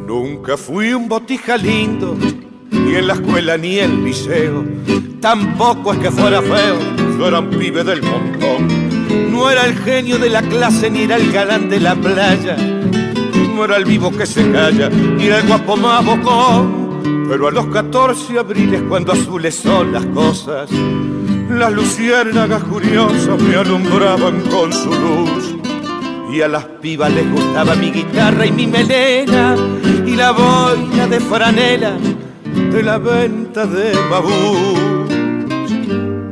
Nunca 0.05 0.57
fui 0.57 0.93
un 0.93 1.07
botija 1.07 1.55
lindo, 1.55 2.17
ni 2.91 2.97
en 2.97 3.07
la 3.07 3.13
escuela 3.13 3.57
ni 3.57 3.79
el 3.79 4.03
liceo. 4.03 4.65
Tampoco 5.21 5.93
es 5.93 5.99
que 5.99 6.11
fuera 6.11 6.41
feo, 6.41 6.77
yo 7.17 7.27
era 7.27 7.39
un 7.39 7.49
pibe 7.49 7.83
del 7.83 8.01
montón. 8.01 9.31
No 9.31 9.49
era 9.49 9.65
el 9.65 9.77
genio 9.77 10.17
de 10.17 10.29
la 10.29 10.41
clase, 10.41 10.89
ni 10.89 11.03
era 11.03 11.15
el 11.15 11.31
galán 11.31 11.69
de 11.69 11.79
la 11.79 11.95
playa. 11.95 12.57
No 13.55 13.63
era 13.63 13.77
el 13.77 13.85
vivo 13.85 14.11
que 14.11 14.25
se 14.25 14.51
calla, 14.51 14.89
ni 14.89 15.25
era 15.25 15.39
el 15.39 15.47
guapo 15.47 15.77
más 15.77 16.03
bocón. 16.05 17.27
Pero 17.29 17.47
a 17.47 17.51
los 17.51 17.67
14 17.67 18.39
abriles, 18.39 18.81
cuando 18.89 19.13
azules 19.13 19.55
son 19.55 19.93
las 19.93 20.05
cosas, 20.07 20.69
las 21.49 21.71
luciérnagas 21.71 22.63
curiosas 22.63 23.39
me 23.41 23.55
alumbraban 23.55 24.41
con 24.41 24.73
su 24.73 24.89
luz 24.89 25.55
y 26.33 26.41
a 26.41 26.47
las 26.47 26.63
pibas 26.81 27.13
les 27.13 27.29
gustaba 27.29 27.75
mi 27.75 27.91
guitarra 27.91 28.45
y 28.45 28.51
mi 28.51 28.67
melena 28.67 29.55
y 30.05 30.15
la 30.15 30.31
boina 30.31 31.07
de 31.07 31.19
franela 31.19 31.97
de 32.53 32.83
la 32.83 32.97
venta 32.97 33.65
de 33.65 33.93
babú. 34.09 34.75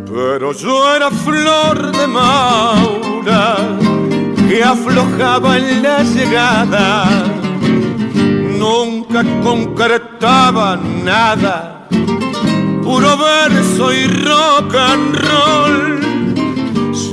Pero 0.05 0.51
yo 0.53 0.95
era 0.95 1.09
flor 1.11 1.91
de 1.91 2.07
maura 2.07 3.57
que 4.49 4.63
aflojaba 4.63 5.57
en 5.57 5.83
la 5.83 6.03
llegada, 6.03 7.07
nunca 8.57 9.23
concretaba 9.43 10.77
nada, 11.03 11.87
puro 12.83 13.17
verso 13.17 13.93
y 13.93 14.07
rock 14.07 14.75
and 14.75 15.15
roll 15.15 15.99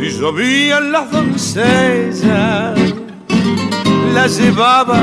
si 0.07 0.11
llovían 0.11 0.93
las 0.93 1.11
doncellas, 1.11 2.79
la 4.15 4.27
llevaba 4.27 5.03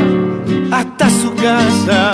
hasta 0.72 1.10
su 1.10 1.34
casa. 1.36 2.14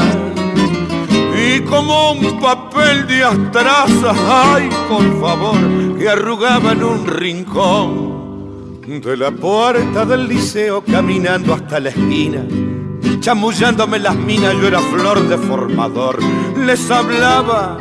Y 1.56 1.62
como 1.62 2.12
un 2.12 2.40
papel 2.40 3.08
de 3.08 3.24
astraza, 3.24 4.14
ay, 4.54 4.70
por 4.88 5.20
favor, 5.20 5.98
que 5.98 6.08
arrugaba 6.08 6.74
en 6.74 6.84
un 6.84 7.08
rincón 7.08 8.80
de 8.86 9.18
la 9.18 9.32
puerta 9.32 10.06
del 10.06 10.28
liceo, 10.28 10.84
caminando 10.84 11.54
hasta 11.54 11.80
la 11.80 11.90
esquina 11.90 12.44
chamullándome 13.20 14.00
las 14.00 14.16
minas, 14.16 14.54
yo 14.54 14.68
era 14.68 14.80
flor 14.80 15.28
de 15.28 15.38
formador. 15.38 16.20
Les 16.66 16.90
hablaba 16.90 17.78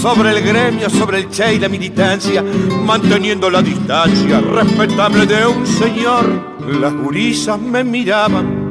sobre 0.00 0.30
el 0.30 0.42
gremio, 0.42 0.88
sobre 0.88 1.18
el 1.18 1.28
che 1.28 1.54
y 1.54 1.58
la 1.58 1.68
militancia, 1.68 2.42
manteniendo 2.84 3.50
la 3.50 3.62
distancia 3.62 4.40
respetable 4.40 5.26
de 5.26 5.46
un 5.46 5.66
señor. 5.66 6.56
Las 6.80 6.92
gurisas 6.94 7.60
me 7.60 7.84
miraban 7.84 8.61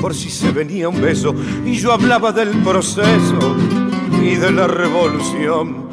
por 0.00 0.14
si 0.14 0.30
se 0.30 0.50
venía 0.50 0.88
un 0.88 1.00
beso 1.00 1.34
y 1.64 1.74
yo 1.74 1.92
hablaba 1.92 2.32
del 2.32 2.50
proceso 2.62 3.56
y 4.22 4.36
de 4.36 4.52
la 4.52 4.66
revolución. 4.66 5.86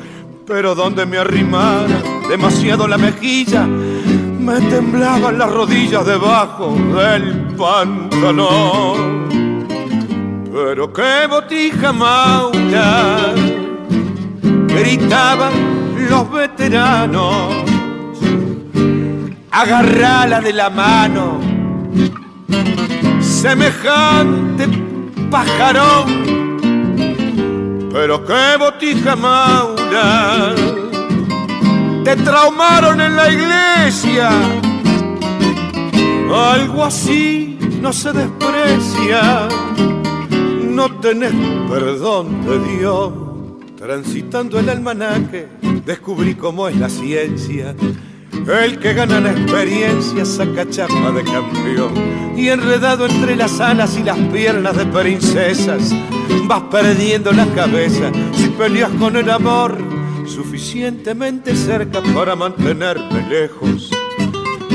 Pero 0.46 0.76
donde 0.76 1.06
me 1.06 1.18
arrimara 1.18 2.02
demasiado 2.28 2.88
la 2.88 2.98
mejilla, 2.98 3.66
me 3.66 4.60
temblaban 4.62 5.38
las 5.38 5.52
rodillas 5.52 6.06
debajo 6.06 6.76
del 6.96 7.56
pantalón. 7.58 9.24
Pero 10.52 10.92
qué 10.92 11.28
botija 11.30 11.94
maula 11.94 13.34
gritaban 14.74 15.54
los 16.10 16.32
veteranos. 16.32 17.64
Agarrala 19.52 20.42
de 20.42 20.54
la 20.54 20.70
mano, 20.70 21.40
semejante 23.20 24.68
pajarón. 25.30 26.24
Pero 27.92 28.26
qué 28.26 28.58
botija 28.58 29.16
maura, 29.16 30.56
te 32.04 32.16
traumaron 32.16 33.02
en 33.02 33.16
la 33.16 33.32
iglesia. 33.32 34.30
Algo 36.34 36.84
así 36.84 37.60
no 37.82 37.94
se 37.94 38.12
desprecia, 38.12 39.48
no 40.64 41.00
tenés 41.00 41.34
perdón 41.70 42.46
de 42.46 42.78
Dios. 42.78 43.14
Transitando 43.78 44.58
el 44.58 44.70
almanaque, 44.70 45.48
descubrí 45.86 46.36
cómo 46.36 46.70
es 46.70 46.78
la 46.78 46.90
ciencia. 46.90 47.76
El 48.48 48.80
que 48.80 48.94
gana 48.94 49.20
la 49.20 49.32
experiencia 49.32 50.26
saca 50.26 50.70
chapa 50.70 51.12
de 51.12 51.24
campeón. 51.24 51.94
Y 52.36 52.50
enredado 52.50 53.06
entre 53.06 53.36
las 53.36 53.60
alas 53.60 53.98
y 53.98 54.04
las 54.04 54.18
piernas 54.18 54.76
de 54.76 54.86
princesas, 54.86 55.94
vas 56.46 56.64
perdiendo 56.64 57.32
la 57.32 57.46
cabeza 57.54 58.12
si 58.34 58.50
peleas 58.50 58.92
con 59.00 59.16
el 59.16 59.30
amor 59.30 59.78
suficientemente 60.26 61.56
cerca 61.56 62.02
para 62.14 62.36
mantenerme 62.36 63.28
lejos. 63.30 63.92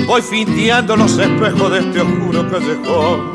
Voy 0.06 0.22
finteando 0.22 0.96
los 0.96 1.18
espejos 1.18 1.72
de 1.72 1.78
este 1.80 2.00
oscuro 2.00 2.48
callejón. 2.50 3.34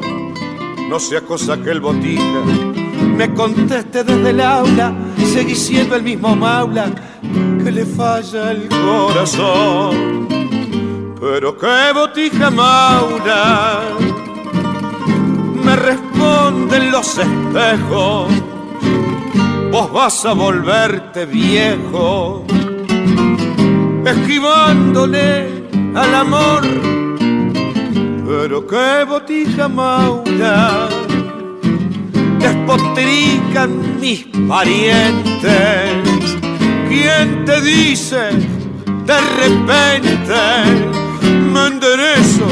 No 0.90 1.00
sea 1.00 1.22
cosa 1.22 1.62
que 1.62 1.72
el 1.72 1.82
botija 1.82 2.44
me 3.18 3.32
conteste 3.34 4.04
desde 4.04 4.30
el 4.32 4.42
aula 4.42 4.94
seguí 5.34 5.56
siendo 5.56 5.96
el 5.96 6.04
mismo 6.04 6.36
maula 6.36 6.92
que 7.64 7.72
le 7.72 7.86
falla 7.86 8.52
el 8.52 8.68
corazón. 8.70 10.28
Pero 11.20 11.58
qué 11.58 11.92
botija 11.94 12.50
maula 12.50 13.82
me 15.64 15.76
responden 15.76 16.92
los 16.92 17.18
espejos. 17.18 18.28
Vos 19.72 19.92
vas 19.92 20.26
a 20.26 20.34
volverte 20.34 21.26
viejo, 21.26 22.46
esquivándole 24.06 25.64
al 25.96 26.16
amor. 26.16 26.62
Pero 28.28 28.68
qué 28.68 29.06
botija 29.08 29.68
maula 29.68 30.90
despotrican 32.40 34.00
mis 34.00 34.26
parientes. 34.48 36.13
¿Quién 36.94 37.44
te 37.46 37.60
dice 37.60 38.30
de 39.08 39.20
repente 39.42 40.34
me 41.52 41.68
enderezo 41.68 42.46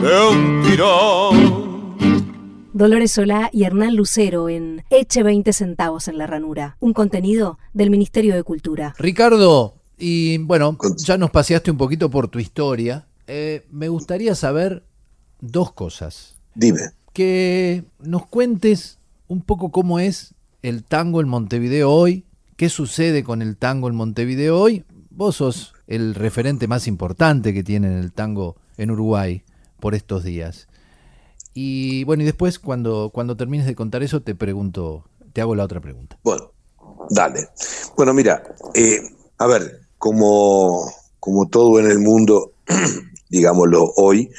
de 0.00 0.28
un 0.30 0.62
tirón. 0.62 2.24
Dolores 2.72 3.10
Solá 3.10 3.50
y 3.52 3.64
Hernán 3.64 3.96
Lucero 3.96 4.48
en 4.48 4.84
Eche 4.90 5.24
20 5.24 5.52
centavos 5.52 6.06
en 6.06 6.18
la 6.18 6.28
ranura, 6.28 6.76
un 6.78 6.92
contenido 6.92 7.58
del 7.72 7.90
Ministerio 7.90 8.36
de 8.36 8.44
Cultura. 8.44 8.94
Ricardo, 8.96 9.74
y 9.98 10.38
bueno, 10.38 10.78
ya 10.98 11.18
nos 11.18 11.32
paseaste 11.32 11.72
un 11.72 11.76
poquito 11.76 12.08
por 12.10 12.28
tu 12.28 12.38
historia. 12.38 13.08
Eh, 13.26 13.66
me 13.72 13.88
gustaría 13.88 14.36
saber 14.36 14.84
dos 15.40 15.72
cosas. 15.72 16.36
Dime. 16.54 16.80
Que 17.12 17.82
nos 17.98 18.24
cuentes 18.26 19.00
un 19.26 19.42
poco 19.42 19.72
cómo 19.72 19.98
es 19.98 20.32
el 20.62 20.84
tango 20.84 21.20
en 21.20 21.28
Montevideo 21.28 21.90
hoy, 21.90 22.24
qué 22.56 22.68
sucede 22.68 23.24
con 23.24 23.42
el 23.42 23.56
tango 23.56 23.88
en 23.88 23.94
Montevideo 23.94 24.58
hoy. 24.58 24.84
Vos 25.10 25.36
sos 25.36 25.74
el 25.86 26.14
referente 26.14 26.66
más 26.66 26.86
importante 26.86 27.54
que 27.54 27.62
tiene 27.62 28.00
el 28.00 28.12
tango 28.12 28.56
en 28.76 28.90
Uruguay 28.90 29.44
por 29.80 29.94
estos 29.94 30.24
días. 30.24 30.68
Y 31.52 32.02
bueno, 32.04 32.22
y 32.22 32.26
después 32.26 32.58
cuando, 32.58 33.10
cuando 33.12 33.36
termines 33.36 33.66
de 33.66 33.76
contar 33.76 34.02
eso 34.02 34.22
te 34.22 34.34
pregunto, 34.34 35.04
te 35.32 35.40
hago 35.40 35.54
la 35.54 35.64
otra 35.64 35.80
pregunta. 35.80 36.18
Bueno, 36.24 36.50
dale. 37.10 37.48
Bueno, 37.96 38.12
mira, 38.12 38.42
eh, 38.74 39.00
a 39.38 39.46
ver, 39.46 39.82
como, 39.98 40.92
como 41.20 41.46
todo 41.48 41.78
en 41.78 41.86
el 41.86 42.00
mundo, 42.00 42.52
digámoslo 43.30 43.92
hoy, 43.96 44.30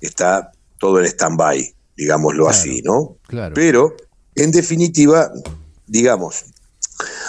está 0.00 0.50
todo 0.78 0.98
en 0.98 1.06
stand-by, 1.06 1.74
digámoslo 1.96 2.44
Claro, 2.44 2.58
así, 2.58 2.82
¿no? 2.82 3.16
claro. 3.28 3.54
Pero, 3.54 3.94
en 4.34 4.50
definitiva, 4.50 5.30
digamos, 5.86 6.44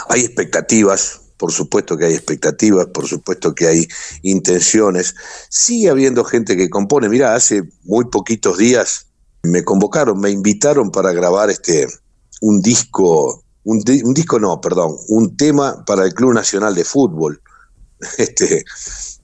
hay 0.10 0.22
expectativas, 0.22 1.22
por 1.38 1.52
supuesto 1.52 1.98
que 1.98 2.06
hay 2.06 2.14
expectativas, 2.14 2.88
por 2.88 3.08
supuesto 3.08 3.54
que 3.54 3.68
hay 3.68 3.88
intenciones. 4.24 5.16
Sigue 5.50 5.90
habiendo 5.90 6.24
gente 6.24 6.56
que 6.58 6.70
compone. 6.70 7.10
Mira, 7.10 7.36
hace 7.36 7.64
muy 7.84 8.06
poquitos 8.06 8.58
días 8.58 9.08
me 9.44 9.64
convocaron, 9.64 10.20
me 10.20 10.30
invitaron 10.32 10.90
para 10.92 11.14
grabar 11.14 11.50
este 11.50 11.88
un 12.42 12.62
disco, 12.62 13.44
un, 13.64 13.80
di- 13.80 14.02
un 14.04 14.14
disco 14.14 14.40
no, 14.40 14.60
perdón, 14.62 14.96
un 15.10 15.36
tema 15.38 15.84
para 15.86 16.06
el 16.06 16.14
Club 16.14 16.34
Nacional 16.34 16.76
de 16.76 16.84
Fútbol. 16.84 17.42
Este, 18.18 18.64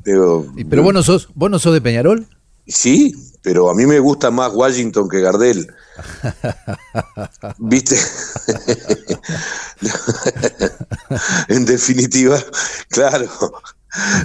pero, 0.04 0.46
Y- 0.58 0.64
Pero 0.66 0.82
vos 0.84 0.94
no 0.94 1.04
sos, 1.04 1.30
vos 1.36 1.50
no 1.52 1.60
sos 1.60 1.74
de 1.74 1.82
Peñarol. 1.82 2.28
Sí, 2.68 3.14
pero 3.44 3.70
a 3.70 3.76
mí 3.76 3.86
me 3.86 4.00
gusta 4.00 4.32
más 4.32 4.52
Washington 4.54 5.10
que 5.10 5.20
Gardel. 5.20 5.68
¿Viste? 7.60 7.98
en 11.50 11.66
definitiva, 11.66 12.42
claro. 12.90 13.30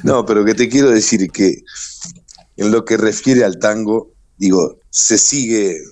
No, 0.05 0.25
pero 0.25 0.45
que 0.45 0.55
te 0.55 0.69
quiero 0.69 0.91
decir 0.91 1.31
que 1.31 1.63
en 2.57 2.71
lo 2.71 2.85
que 2.85 2.97
refiere 2.97 3.45
al 3.45 3.59
tango, 3.59 4.13
digo, 4.39 4.79
se 4.91 5.19
sigue, 5.19 5.83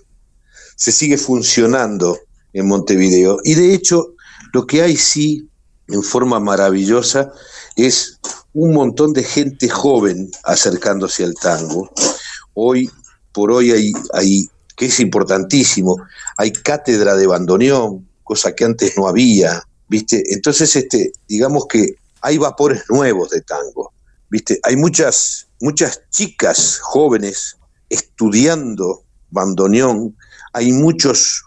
se 0.77 0.93
sigue 0.93 1.19
funcionando 1.19 2.19
en 2.53 2.69
Montevideo. 2.69 3.41
Y 3.43 3.55
de 3.55 3.75
hecho, 3.75 4.15
lo 4.53 4.67
que 4.67 4.83
hay 4.83 4.97
sí, 4.97 5.49
en 5.89 6.03
forma 6.03 6.39
maravillosa, 6.39 7.33
es 7.75 8.21
un 8.53 8.73
montón 8.73 9.13
de 9.13 9.25
gente 9.25 9.69
joven 9.69 10.31
acercándose 10.45 11.25
al 11.25 11.35
tango. 11.35 11.91
Hoy 12.55 12.91
por 13.37 13.53
hoy 13.53 13.71
hay, 14.15 14.49
que 14.79 14.87
es 14.87 14.99
importantísimo, 14.99 15.99
hay 16.39 16.53
cátedra 16.53 17.15
de 17.17 17.27
bandoneón, 17.27 18.09
cosa 18.25 18.55
que 18.55 18.65
antes 18.65 18.97
no 18.97 19.09
había, 19.09 19.63
¿viste? 19.89 20.23
Entonces, 20.33 20.75
este, 20.75 21.13
digamos 21.29 21.67
que 21.69 21.97
hay 22.23 22.39
vapores 22.39 22.85
nuevos 22.89 23.29
de 23.29 23.43
tango, 23.43 23.93
¿viste? 24.31 24.59
Hay 24.63 24.77
muchas, 24.77 25.49
muchas 25.61 26.01
chicas 26.09 26.79
jóvenes 26.81 27.59
estudiando 27.91 29.03
bandoneón, 29.29 30.17
hay 30.55 30.73
muchos 30.73 31.45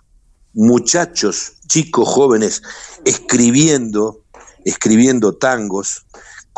muchachos, 0.53 1.53
chicos 1.67 2.07
jóvenes, 2.07 2.61
escribiendo, 3.03 4.21
escribiendo 4.63 5.35
tangos, 5.37 6.05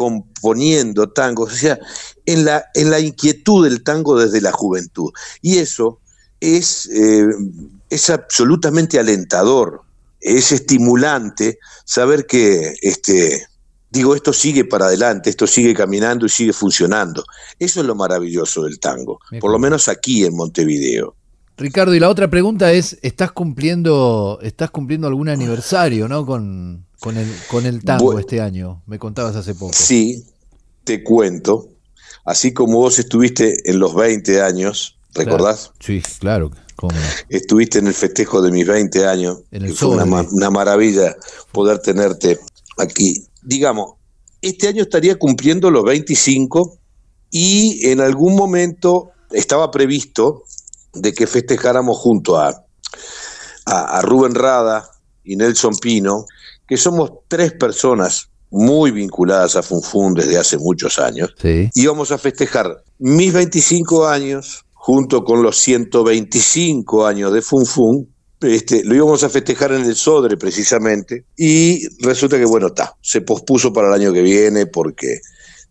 componiendo 0.01 1.09
tangos, 1.09 1.53
o 1.53 1.55
sea, 1.55 1.79
en 2.25 2.43
la, 2.43 2.65
en 2.73 2.89
la 2.89 2.99
inquietud 2.99 3.63
del 3.63 3.83
tango 3.83 4.19
desde 4.19 4.41
la 4.41 4.51
juventud. 4.51 5.11
Y 5.43 5.59
eso 5.59 5.99
es, 6.39 6.87
eh, 6.87 7.27
es 7.87 8.09
absolutamente 8.09 8.97
alentador, 8.97 9.81
es 10.19 10.51
estimulante 10.51 11.59
saber 11.85 12.25
que, 12.25 12.73
este, 12.81 13.45
digo, 13.91 14.15
esto 14.15 14.33
sigue 14.33 14.65
para 14.65 14.85
adelante, 14.85 15.29
esto 15.29 15.45
sigue 15.45 15.75
caminando 15.75 16.25
y 16.25 16.29
sigue 16.29 16.53
funcionando. 16.53 17.23
Eso 17.59 17.81
es 17.81 17.85
lo 17.85 17.93
maravilloso 17.93 18.63
del 18.63 18.79
tango, 18.79 19.19
por 19.39 19.51
lo 19.51 19.59
menos 19.59 19.87
aquí 19.87 20.25
en 20.25 20.35
Montevideo. 20.35 21.15
Ricardo, 21.57 21.93
y 21.93 21.99
la 21.99 22.09
otra 22.09 22.27
pregunta 22.27 22.73
es, 22.73 22.97
¿estás 23.03 23.31
cumpliendo, 23.33 24.39
estás 24.41 24.71
cumpliendo 24.71 25.07
algún 25.07 25.29
aniversario, 25.29 26.07
¿no? 26.07 26.25
Con, 26.25 26.87
con 27.01 27.17
el, 27.17 27.27
con 27.47 27.65
el 27.65 27.83
tango 27.83 28.17
este 28.19 28.41
año. 28.41 28.83
Me 28.85 28.99
contabas 28.99 29.35
hace 29.35 29.55
poco. 29.55 29.73
Sí, 29.73 30.23
te 30.83 31.03
cuento, 31.03 31.67
así 32.25 32.53
como 32.53 32.77
vos 32.77 32.99
estuviste 32.99 33.69
en 33.69 33.79
los 33.79 33.95
20 33.95 34.39
años, 34.41 34.99
¿recordás? 35.15 35.71
Sí, 35.79 36.03
claro. 36.19 36.51
cómo. 36.75 36.93
Estuviste 37.27 37.79
en 37.79 37.87
el 37.87 37.95
festejo 37.95 38.43
de 38.43 38.51
mis 38.51 38.67
20 38.67 39.07
años, 39.07 39.39
En 39.49 39.63
el 39.63 39.69
que 39.69 39.75
fue 39.75 39.89
una, 39.89 40.03
una 40.03 40.51
maravilla 40.51 41.15
poder 41.51 41.79
tenerte 41.79 42.39
aquí. 42.77 43.25
Digamos, 43.41 43.95
este 44.39 44.67
año 44.67 44.83
estaría 44.83 45.17
cumpliendo 45.17 45.71
los 45.71 45.83
25 45.83 46.77
y 47.31 47.89
en 47.89 47.99
algún 47.99 48.35
momento 48.35 49.09
estaba 49.31 49.71
previsto 49.71 50.43
de 50.93 51.13
que 51.13 51.25
festejáramos 51.25 51.97
junto 51.97 52.37
a, 52.37 52.63
a, 53.65 53.97
a 53.97 54.01
Rubén 54.03 54.35
Rada 54.35 54.87
y 55.23 55.35
Nelson 55.35 55.77
Pino, 55.77 56.27
que 56.71 56.77
somos 56.77 57.12
tres 57.27 57.51
personas 57.51 58.29
muy 58.49 58.91
vinculadas 58.91 59.57
a 59.57 59.62
Funfun 59.62 60.13
desde 60.13 60.38
hace 60.38 60.57
muchos 60.57 60.99
años, 60.99 61.36
Sí. 61.41 61.69
íbamos 61.75 62.12
a 62.12 62.17
festejar 62.17 62.81
mis 62.97 63.34
25 63.34 64.07
años 64.07 64.63
junto 64.71 65.25
con 65.25 65.43
los 65.43 65.57
125 65.57 67.05
años 67.05 67.34
de 67.34 67.41
Funfun. 67.41 68.07
Este, 68.39 68.86
lo 68.86 68.95
íbamos 68.95 69.21
a 69.25 69.29
festejar 69.29 69.73
en 69.73 69.84
el 69.84 69.97
Sodre 69.97 70.38
precisamente 70.38 71.25
y 71.36 71.86
resulta 72.05 72.38
que 72.38 72.45
bueno, 72.45 72.67
está, 72.67 72.95
se 73.01 73.19
pospuso 73.19 73.73
para 73.73 73.89
el 73.89 73.93
año 73.93 74.13
que 74.13 74.21
viene 74.21 74.65
porque 74.65 75.19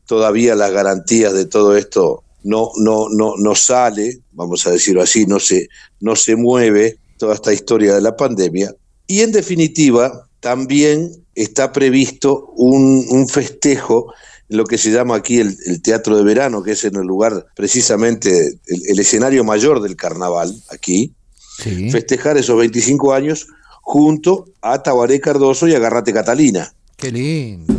todavía 0.06 0.54
las 0.54 0.70
garantías 0.70 1.32
de 1.32 1.46
todo 1.46 1.78
esto 1.78 2.24
no, 2.42 2.72
no, 2.76 3.06
no, 3.08 3.36
no 3.38 3.54
sale, 3.54 4.18
vamos 4.32 4.66
a 4.66 4.72
decirlo 4.72 5.00
así, 5.00 5.24
no 5.24 5.40
se, 5.40 5.66
no 6.00 6.14
se 6.14 6.36
mueve 6.36 6.98
toda 7.16 7.32
esta 7.36 7.54
historia 7.54 7.94
de 7.94 8.02
la 8.02 8.14
pandemia. 8.14 8.74
Y 9.06 9.22
en 9.22 9.32
definitiva, 9.32 10.26
también 10.40 11.24
está 11.34 11.72
previsto 11.72 12.46
un, 12.56 13.06
un 13.10 13.28
festejo 13.28 14.12
en 14.48 14.56
lo 14.56 14.64
que 14.64 14.78
se 14.78 14.90
llama 14.90 15.16
aquí 15.16 15.38
el, 15.38 15.56
el 15.66 15.80
Teatro 15.80 16.16
de 16.16 16.24
Verano, 16.24 16.62
que 16.62 16.72
es 16.72 16.84
en 16.84 16.96
el 16.96 17.06
lugar 17.06 17.46
precisamente, 17.54 18.58
el, 18.66 18.82
el 18.88 18.98
escenario 18.98 19.44
mayor 19.44 19.80
del 19.80 19.96
carnaval, 19.96 20.54
aquí, 20.70 21.12
Sí. 21.58 21.90
festejar 21.90 22.38
esos 22.38 22.56
25 22.58 23.12
años 23.12 23.46
junto 23.82 24.46
a 24.62 24.82
Tabaré 24.82 25.20
Cardoso 25.20 25.68
y 25.68 25.74
Agarrate 25.74 26.10
Catalina. 26.12 26.72
Qué 26.96 27.12
lindo. 27.12 27.74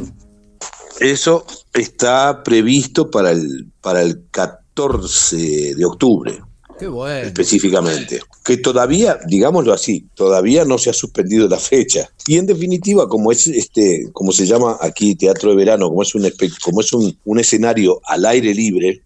Eso 1.00 1.46
está 1.74 2.44
previsto 2.44 3.10
para 3.10 3.32
el, 3.32 3.72
para 3.82 4.04
el 4.04 4.22
14 4.30 5.74
de 5.76 5.84
octubre, 5.86 6.40
Qué 6.82 6.88
bueno. 6.88 7.28
específicamente. 7.28 8.20
Que 8.44 8.58
todavía, 8.58 9.20
digámoslo 9.28 9.72
así, 9.72 10.08
todavía 10.16 10.66
no 10.66 10.80
se 10.80 10.90
ha 10.90 10.94
suspendido 10.94 11.48
la 11.48 11.60
fecha. 11.60 12.10
Y 12.26 12.38
en 12.40 12.48
definitiva, 12.48 13.08
como 13.08 13.32
es 13.32 13.46
este, 13.46 14.10
como 14.14 14.32
se 14.32 14.48
llama 14.48 14.78
aquí 14.82 15.14
Teatro 15.16 15.52
de 15.52 15.56
Verano, 15.58 15.90
como 15.90 16.02
es 16.02 16.16
un 16.16 16.28
como 16.64 16.82
es 16.82 16.92
un, 16.92 17.16
un 17.24 17.40
escenario 17.40 18.02
al 18.06 18.26
aire 18.26 18.54
libre, 18.56 19.04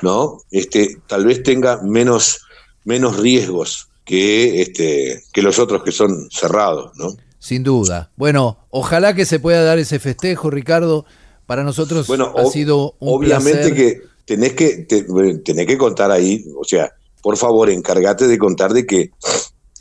¿no? 0.00 0.38
Este, 0.50 0.96
tal 1.06 1.26
vez 1.26 1.42
tenga 1.42 1.82
menos, 1.82 2.40
menos 2.84 3.18
riesgos 3.18 3.88
que 4.04 4.62
este, 4.62 5.22
que 5.32 5.42
los 5.42 5.58
otros 5.58 5.82
que 5.82 5.92
son 5.92 6.28
cerrados, 6.30 6.92
¿no? 6.96 7.08
Sin 7.38 7.62
duda. 7.62 8.10
Bueno, 8.16 8.56
ojalá 8.70 9.14
que 9.14 9.26
se 9.26 9.38
pueda 9.40 9.62
dar 9.62 9.78
ese 9.78 9.98
festejo, 9.98 10.48
Ricardo. 10.50 11.04
Para 11.46 11.62
nosotros 11.62 12.06
Bueno, 12.06 12.32
ha 12.38 12.46
sido 12.46 12.94
un 13.00 13.18
obviamente 13.18 13.68
placer. 13.68 13.74
que 13.74 14.13
tenés 14.24 14.54
que 14.54 14.78
te- 14.88 15.04
tenés 15.44 15.66
que 15.66 15.78
contar 15.78 16.10
ahí, 16.10 16.44
o 16.58 16.64
sea, 16.64 16.92
por 17.22 17.36
favor, 17.36 17.70
encárgate 17.70 18.26
de 18.26 18.38
contar 18.38 18.72
de 18.72 18.86
que 18.86 19.10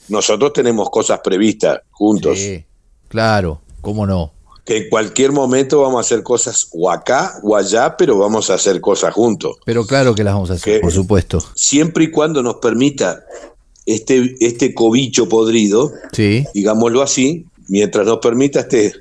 nosotros 0.09 0.53
tenemos 0.53 0.89
cosas 0.89 1.19
previstas 1.23 1.79
juntos, 1.91 2.37
Sí, 2.39 2.63
claro, 3.07 3.61
cómo 3.81 4.05
no. 4.05 4.31
que 4.65 4.77
en 4.77 4.89
cualquier 4.89 5.31
momento 5.33 5.81
vamos 5.81 5.97
a 5.97 6.01
hacer 6.01 6.23
cosas 6.23 6.69
o 6.71 6.89
acá 6.89 7.39
o 7.43 7.55
allá, 7.55 7.95
pero 7.97 8.17
vamos 8.17 8.49
a 8.49 8.53
hacer 8.55 8.79
cosas 8.81 9.13
juntos, 9.13 9.57
Pero 9.65 9.85
claro 9.85 10.15
que 10.15 10.23
las 10.23 10.33
vamos 10.33 10.51
a 10.51 10.53
hacer, 10.53 10.81
por 10.81 10.91
supuesto. 10.91 11.43
siempre 11.55 12.05
y 12.05 12.11
cuando 12.11 12.41
nos 12.43 12.55
permita 12.55 13.23
este 13.85 14.35
este 14.39 14.73
cobicho 14.73 15.27
podrido, 15.27 15.91
Sí, 16.13 16.45
digámoslo 16.53 17.01
así, 17.01 17.45
mientras 17.67 18.05
nos 18.05 18.19
permita 18.19 18.61
este 18.61 18.93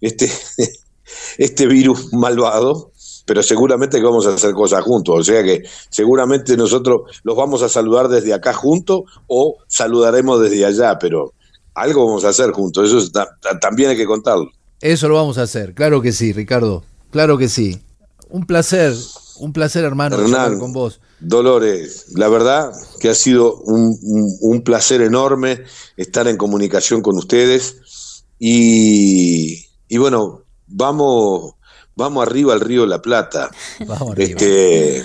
este 0.00 0.30
este 1.38 1.66
virus 1.66 2.12
malvado, 2.14 2.91
pero 3.32 3.42
seguramente 3.42 3.96
que 3.96 4.04
vamos 4.04 4.26
a 4.26 4.34
hacer 4.34 4.52
cosas 4.52 4.84
juntos, 4.84 5.20
o 5.20 5.24
sea 5.24 5.42
que 5.42 5.62
seguramente 5.88 6.54
nosotros 6.54 7.10
los 7.22 7.34
vamos 7.34 7.62
a 7.62 7.70
saludar 7.70 8.08
desde 8.08 8.34
acá 8.34 8.52
juntos 8.52 9.04
o 9.26 9.56
saludaremos 9.68 10.38
desde 10.42 10.66
allá, 10.66 10.98
pero 10.98 11.32
algo 11.72 12.04
vamos 12.04 12.26
a 12.26 12.28
hacer 12.28 12.50
juntos, 12.50 12.92
eso 12.92 13.10
también 13.58 13.88
hay 13.88 13.96
que 13.96 14.04
contarlo. 14.04 14.50
Eso 14.82 15.08
lo 15.08 15.14
vamos 15.14 15.38
a 15.38 15.44
hacer, 15.44 15.72
claro 15.72 16.02
que 16.02 16.12
sí, 16.12 16.34
Ricardo, 16.34 16.84
claro 17.10 17.38
que 17.38 17.48
sí. 17.48 17.80
Un 18.28 18.44
placer, 18.44 18.92
un 19.38 19.54
placer 19.54 19.82
hermano 19.84 20.20
Hernán, 20.20 20.58
con 20.58 20.74
vos. 20.74 21.00
Dolores, 21.18 22.08
la 22.14 22.28
verdad 22.28 22.70
que 23.00 23.08
ha 23.08 23.14
sido 23.14 23.62
un, 23.62 24.60
placer 24.62 25.00
enorme 25.00 25.62
estar 25.96 26.28
en 26.28 26.36
comunicación 26.36 27.00
con 27.00 27.16
ustedes 27.16 28.26
y, 28.38 29.64
bueno, 29.96 30.42
vamos, 30.66 31.54
vamos 31.96 32.26
arriba 32.26 32.52
al 32.52 32.60
río 32.60 32.82
de 32.82 32.88
la 32.88 33.02
Plata. 33.02 33.50
Vamos 33.86 34.12
arriba. 34.12 34.40
Este, 34.40 35.04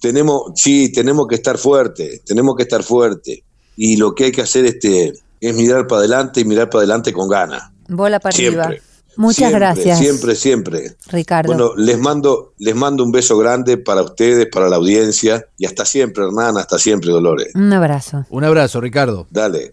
tenemos, 0.00 0.52
sí, 0.54 0.92
tenemos 0.92 1.26
que 1.26 1.34
estar 1.34 1.58
fuerte, 1.58 2.22
tenemos 2.24 2.56
que 2.56 2.62
estar 2.62 2.82
fuerte 2.82 3.42
y 3.76 3.96
lo 3.96 4.14
que 4.14 4.24
hay 4.24 4.32
que 4.32 4.42
hacer 4.42 4.64
este, 4.64 5.14
es 5.40 5.54
mirar 5.54 5.86
para 5.86 6.00
adelante 6.00 6.40
y 6.40 6.44
mirar 6.44 6.68
para 6.68 6.80
adelante 6.80 7.12
con 7.12 7.28
ganas. 7.28 7.70
Bola 7.88 8.20
para 8.20 8.34
arriba. 8.34 8.70
Muchas 9.16 9.50
gracias. 9.50 9.98
Siempre, 9.98 10.36
siempre. 10.36 10.96
Ricardo. 11.08 11.52
Bueno, 11.52 11.72
les 11.76 11.98
mando, 11.98 12.52
les 12.58 12.76
mando 12.76 13.02
un 13.02 13.10
beso 13.10 13.36
grande 13.36 13.76
para 13.76 14.02
ustedes, 14.02 14.46
para 14.46 14.68
la 14.68 14.76
audiencia 14.76 15.44
y 15.56 15.66
hasta 15.66 15.84
siempre, 15.84 16.24
Hernán, 16.24 16.56
hasta 16.56 16.78
siempre, 16.78 17.10
Dolores. 17.10 17.52
Un 17.56 17.72
abrazo. 17.72 18.26
Un 18.30 18.44
abrazo, 18.44 18.80
Ricardo. 18.80 19.26
Dale. 19.30 19.72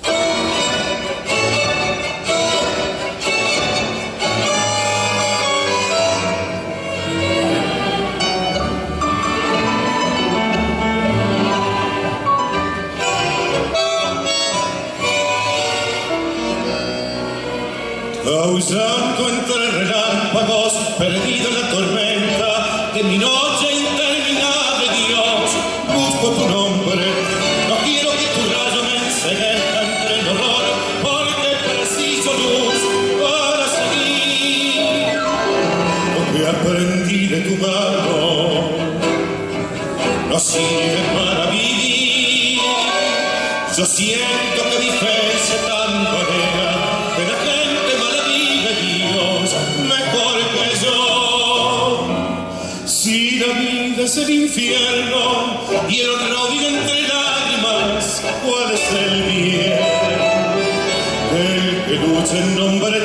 Causando 18.35 19.29
entre 19.29 19.71
relámpagos, 19.71 20.73
perdido 20.97 21.47
en 21.47 21.55
la 21.55 21.69
tormenta 21.69 22.91
de 22.93 23.03
mi 23.03 23.17
noche 23.17 23.67
interminable, 23.71 24.85
Dios, 25.07 25.51
busco 25.95 26.31
tu 26.31 26.45
nombre. 26.49 27.05
No 27.69 27.77
quiero 27.85 28.11
que 28.11 28.27
tu 28.35 28.41
rayo 28.53 28.83
me 28.83 28.95
enseguezca 29.07 29.79
entre 29.83 30.19
el 30.19 30.27
horror, 30.27 30.65
porque 31.01 31.49
preciso 31.65 32.31
luz 32.33 32.77
para 33.23 33.67
seguir. 33.69 35.15
Lo 36.13 36.21
que 36.33 36.41
aprendí 36.45 37.27
de 37.27 37.39
tu 37.39 37.55
mano 37.65 38.69
no 40.29 40.39
sirve 40.39 41.04
El 62.15 62.21
que 62.21 62.31
lucha 62.31 62.37
en 62.37 62.55
nombre 62.55 62.99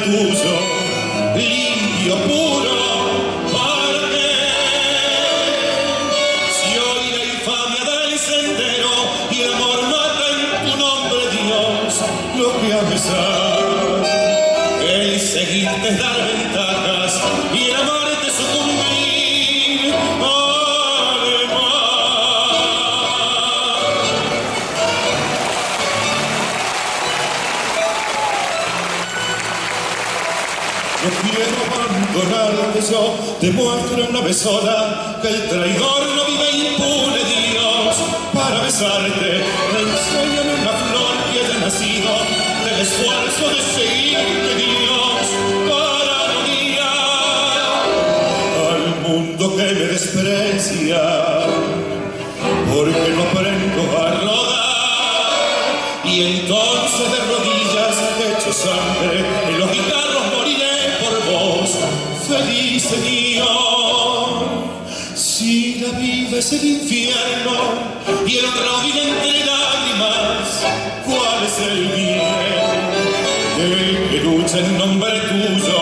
abandonarte 31.81 32.81
yo, 32.91 33.15
demuestra 33.41 34.09
una 34.09 34.21
vez 34.21 34.37
sola 34.39 35.19
que 35.23 35.29
el 35.29 35.49
traidor 35.49 36.03
no 36.17 36.25
vive 36.27 36.51
impune, 36.69 37.21
Dios, 37.25 37.97
para 38.35 38.63
besarte. 38.63 39.45
Enséñame 39.81 40.55
una 40.63 40.73
flor 40.73 41.15
que 41.33 41.39
haya 41.41 41.59
nacido 41.65 42.13
del 42.65 42.81
esfuerzo 42.81 43.49
de 43.49 43.61
seguirte, 43.75 44.51
Dios, 44.57 45.25
para 45.69 46.17
no 46.33 46.39
mirar 46.49 47.59
al 48.73 48.85
mundo 49.09 49.57
que 49.57 49.63
me 49.63 49.87
desprecia, 49.87 51.20
es 66.41 66.53
el 66.55 66.65
infierno 66.65 67.53
y 68.27 68.37
el 68.39 68.47
rodillo 68.47 69.03
entre 69.03 69.45
lágrimas, 69.45 70.65
¿cuál 71.05 71.45
es 71.45 71.59
el 71.59 71.89
bien? 71.89 72.19
El 73.59 74.09
que 74.09 74.21
lucha 74.25 74.59
en 74.61 74.79
nombre 74.79 75.21
tuyo, 75.29 75.81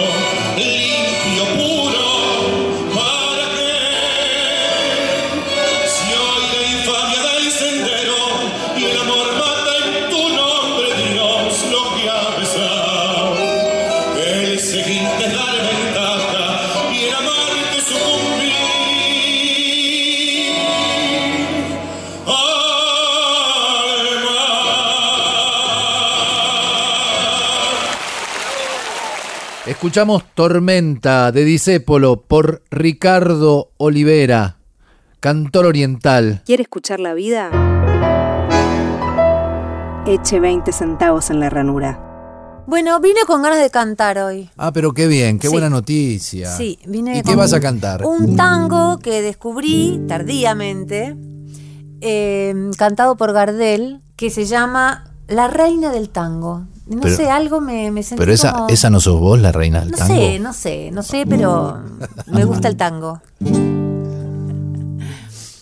Escuchamos 29.69 30.25
Tormenta 30.35 31.31
de 31.31 31.45
Disépolo 31.45 32.23
por 32.23 32.63
Ricardo 32.71 33.71
Olivera, 33.77 34.57
cantor 35.21 35.67
oriental. 35.67 36.41
¿Quiere 36.47 36.63
escuchar 36.63 37.01
la 37.01 37.13
vida? 37.13 37.51
Eche 40.07 40.41
20 40.41 40.73
centavos 40.73 41.29
en 41.29 41.41
la 41.41 41.51
ranura. 41.51 42.65
Bueno, 42.67 42.99
vine 43.01 43.21
con 43.27 43.43
ganas 43.43 43.61
de 43.61 43.69
cantar 43.69 44.19
hoy. 44.19 44.49
Ah, 44.57 44.73
pero 44.73 44.93
qué 44.95 45.07
bien, 45.07 45.39
qué 45.39 45.49
Sí. 45.49 45.53
buena 45.53 45.69
noticia. 45.69 46.51
Sí, 46.57 46.79
vine 46.87 47.19
¿Y 47.19 47.23
con 47.23 47.33
qué 47.33 47.37
vas 47.37 47.53
a 47.53 47.61
cantar? 47.61 48.07
Un 48.07 48.37
tango 48.37 48.99
que 48.99 49.21
descubrí 49.21 50.01
tardíamente, 50.09 51.15
eh, 52.01 52.55
cantado 52.79 53.17
por 53.19 53.35
Gardel, 53.35 54.01
que 54.17 54.31
se 54.31 54.47
llama 54.47 55.13
La 55.27 55.49
Reina 55.49 55.93
del 55.93 56.09
Tango. 56.09 56.65
No 56.89 57.01
Pero- 57.03 57.17
sé, 57.17 57.31
algo 57.31 57.61
me, 57.61 57.91
me 57.91 58.03
sentí 58.03 58.19
Pero 58.21 58.33
esa, 58.33 58.53
como- 58.53 58.69
esa 58.69 58.89
no 58.91 58.99
sos 59.01 59.21
vos, 59.21 59.39
la 59.39 59.53
reina 59.53 59.81
del 59.81 59.91
No 59.91 59.97
tango. 59.99 60.15
sé, 60.15 60.39
no 60.39 60.53
sé, 60.53 60.91
no 60.91 61.03
sé, 61.03 61.27
pero 61.29 61.79
me 62.27 62.45
gusta 62.45 62.69
el 62.69 62.77
tango. 62.77 63.21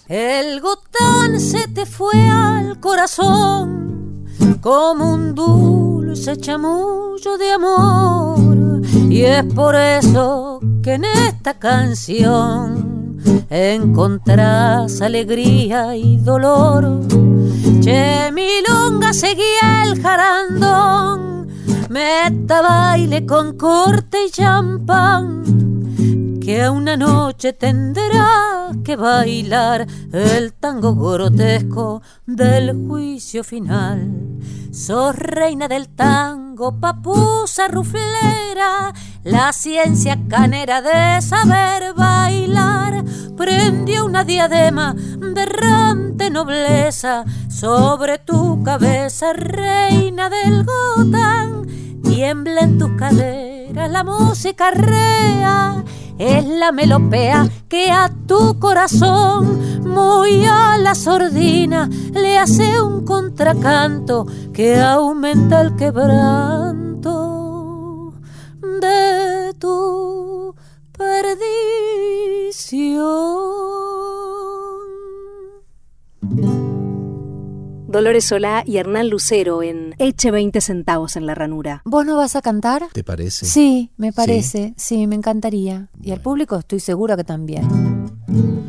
El 0.09 0.61
gotán 0.61 1.41
se 1.41 1.67
te 1.69 1.85
fue 1.85 2.15
al 2.29 2.79
corazón 2.79 4.25
como 4.61 5.13
un 5.15 5.35
dulce 5.35 6.37
chamullo 6.37 7.37
de 7.39 7.53
amor. 7.53 8.83
Y 9.11 9.23
es 9.23 9.43
por 9.53 9.75
eso 9.75 10.61
que 10.83 10.95
en 10.95 11.05
esta 11.07 11.55
canción 11.55 13.19
encontrás 13.51 15.01
alegría 15.01 15.97
y 15.97 16.19
dolor. 16.19 17.01
Che, 17.81 18.31
milonga 18.33 19.13
seguía 19.13 19.85
el 19.85 20.03
jarandón, 20.03 21.49
meta 21.89 22.61
baile 22.63 23.25
con 23.27 23.57
corte 23.57 24.27
y 24.27 24.31
champán 24.31 25.45
que 26.47 26.71
una 26.71 26.97
noche 26.97 27.53
tendrá 27.55 28.71
que 28.85 28.95
bailar 28.95 29.85
el 30.13 30.53
tango 30.53 30.95
grotesco 30.95 32.03
del 32.25 32.73
juicio 32.87 33.43
final. 33.43 34.39
Sos 34.71 35.17
reina 35.17 35.67
del 35.67 35.89
tango 35.89 36.46
tengo 36.57 36.73
papusa 36.81 37.69
ruflera, 37.69 38.95
la 39.25 39.53
ciencia 39.53 40.19
canera 40.27 40.81
de 40.81 41.21
saber 41.21 41.93
bailar. 41.93 43.05
Prendió 43.37 44.07
una 44.07 44.25
diadema 44.25 44.95
de 44.95 45.43
errante 45.43 46.31
nobleza 46.31 47.25
sobre 47.51 48.19
tu 48.19 48.63
cabeza, 48.63 49.35
reina 49.35 50.31
del 50.31 50.65
Gotán. 50.65 51.67
Tiembla 52.03 52.63
en 52.63 52.79
tus 52.79 52.93
caderas 52.93 53.91
la 53.91 54.03
música 54.03 54.71
rea 54.71 55.85
es 56.19 56.45
la 56.45 56.73
melopea 56.73 57.49
que 57.69 57.91
a 57.91 58.11
tu 58.27 58.59
corazón, 58.59 59.83
muy 59.85 60.45
a 60.47 60.79
la 60.79 60.95
sordina, 60.95 61.91
le 62.13 62.39
hace 62.39 62.81
un 62.81 63.05
contracanto 63.05 64.27
que 64.53 64.81
aumenta 64.81 65.61
el 65.61 65.77
quebranto 65.77 67.27
de 68.81 69.55
tu 69.59 70.55
perdición. 70.93 71.47
Dolores 77.97 78.27
Solá 78.27 78.63
y 78.67 78.77
Hernán 78.77 79.09
Lucero 79.09 79.63
en 79.63 79.95
Eche 79.97 80.31
20 80.31 80.61
centavos 80.61 81.17
en 81.17 81.25
la 81.25 81.35
ranura. 81.35 81.81
¿Vos 81.87 82.05
no 82.05 82.15
vas 82.19 82.37
a 82.37 82.43
cantar? 82.43 82.83
¿Te 82.93 83.03
parece? 83.03 83.47
Sí, 83.47 83.91
me 83.97 84.13
parece. 84.13 84.75
Sí, 84.77 85.07
me 85.07 85.15
encantaría. 85.15 85.89
Y 86.03 86.11
al 86.11 86.21
público 86.21 86.59
estoy 86.59 86.79
segura 86.81 87.17
que 87.17 87.25
también. 87.25 87.67
Me 88.29 88.67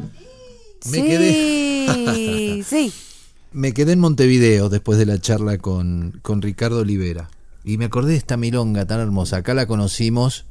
sí, 0.79 1.01
quedé- 1.03 2.63
sí. 2.63 2.93
Me 3.51 3.73
quedé 3.73 3.91
en 3.93 3.99
Montevideo 3.99 4.69
después 4.69 4.97
de 4.97 5.05
la 5.05 5.19
charla 5.19 5.57
con, 5.57 6.19
con 6.21 6.41
Ricardo 6.41 6.79
Olivera. 6.79 7.29
Y 7.65 7.77
me 7.77 7.85
acordé 7.85 8.11
de 8.11 8.17
esta 8.17 8.37
milonga 8.37 8.85
tan 8.85 8.99
hermosa. 9.01 9.37
Acá 9.37 9.53
la 9.53 9.65
conocimos, 9.67 10.45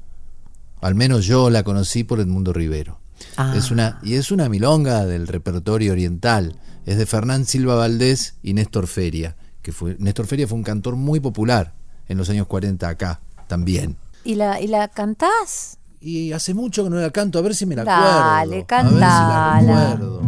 al 0.82 0.94
menos 0.96 1.24
yo 1.24 1.48
la 1.48 1.62
conocí 1.62 2.04
por 2.04 2.20
Edmundo 2.20 2.52
Rivero. 2.52 2.98
Ah. 3.36 3.54
Es 3.56 3.70
una, 3.70 3.98
y 4.02 4.14
es 4.14 4.30
una 4.30 4.48
milonga 4.48 5.04
del 5.06 5.26
repertorio 5.26 5.92
oriental. 5.92 6.56
Es 6.84 6.98
de 6.98 7.06
Fernán 7.06 7.44
Silva 7.46 7.74
Valdés 7.74 8.34
y 8.42 8.54
Néstor 8.54 8.86
Feria. 8.86 9.36
Que 9.62 9.72
fue, 9.72 9.96
Néstor 9.98 10.26
Feria 10.26 10.46
fue 10.46 10.56
un 10.58 10.64
cantor 10.64 10.96
muy 10.96 11.18
popular 11.20 11.74
en 12.08 12.18
los 12.18 12.30
años 12.30 12.46
40 12.46 12.88
acá 12.88 13.20
también. 13.48 13.96
¿Y 14.24 14.34
la, 14.36 14.60
¿Y 14.60 14.68
la 14.68 14.88
cantás? 14.88 15.78
Y 16.00 16.32
hace 16.32 16.54
mucho 16.54 16.84
que 16.84 16.90
no 16.90 16.96
la 16.96 17.10
canto, 17.10 17.38
a 17.38 17.42
ver 17.42 17.54
si 17.54 17.66
me 17.66 17.74
la 17.74 17.82
Dale, 17.84 18.60
acuerdo. 18.60 18.76
A 18.78 18.82
ver 18.82 18.92
si 18.92 19.00
la 19.00 19.00
cantala. 19.00 19.90
recuerdo. 19.94 20.22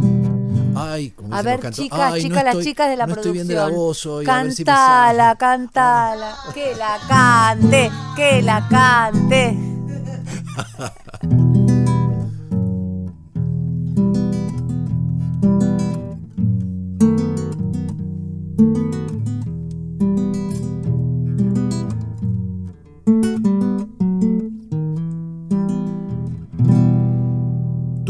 Ay, 0.81 1.11
como 1.11 1.35
A 1.35 1.39
dicen 1.39 1.45
los 1.45 1.45
ver, 1.45 1.61
cantos, 1.61 1.85
chicas, 1.85 2.01
"Ay, 2.01 2.23
no 2.23 2.29
chicas, 2.29 2.45
las 2.45 2.55
estoy- 2.55 2.65
chicas 2.65 2.89
de 2.91 2.97
la 2.97 3.07
no 3.07 3.13
estoy 3.13 3.23
producción. 3.33 3.33
bien 3.35 3.49
de 3.49 3.55
la 3.55 3.69
voz 3.77 4.07
hoy, 4.07 4.27
a 4.29 4.43
ver 4.43 4.53
si 4.53 4.65
cantala, 4.65 5.25
sale". 5.25 5.39
cantala. 5.39 6.37
Que 6.55 6.75
la 6.77 6.99
cante, 7.09 7.91
que 8.17 8.43
la 8.43 8.69
cante. 8.69 9.59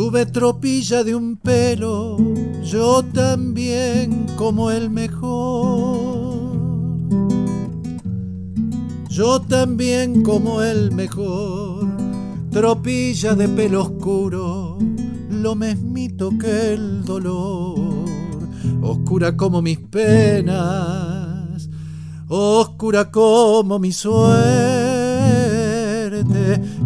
Tuve 0.09 0.25
tropilla 0.25 1.05
de 1.05 1.15
un 1.15 1.37
pelo, 1.37 2.17
yo 2.65 3.05
también 3.13 4.25
como 4.37 4.71
el 4.71 4.89
mejor. 4.89 6.49
Yo 9.11 9.43
también 9.43 10.23
como 10.23 10.63
el 10.63 10.93
mejor, 10.93 11.87
tropilla 12.51 13.35
de 13.35 13.49
pelo 13.49 13.83
oscuro, 13.83 14.79
lo 15.29 15.55
mismito 15.55 16.31
que 16.39 16.73
el 16.73 17.05
dolor, 17.05 17.79
oscura 18.81 19.37
como 19.37 19.61
mis 19.61 19.79
penas, 19.79 21.69
oscura 22.29 23.11
como 23.11 23.79
mi 23.79 23.93
suerte. 23.93 24.39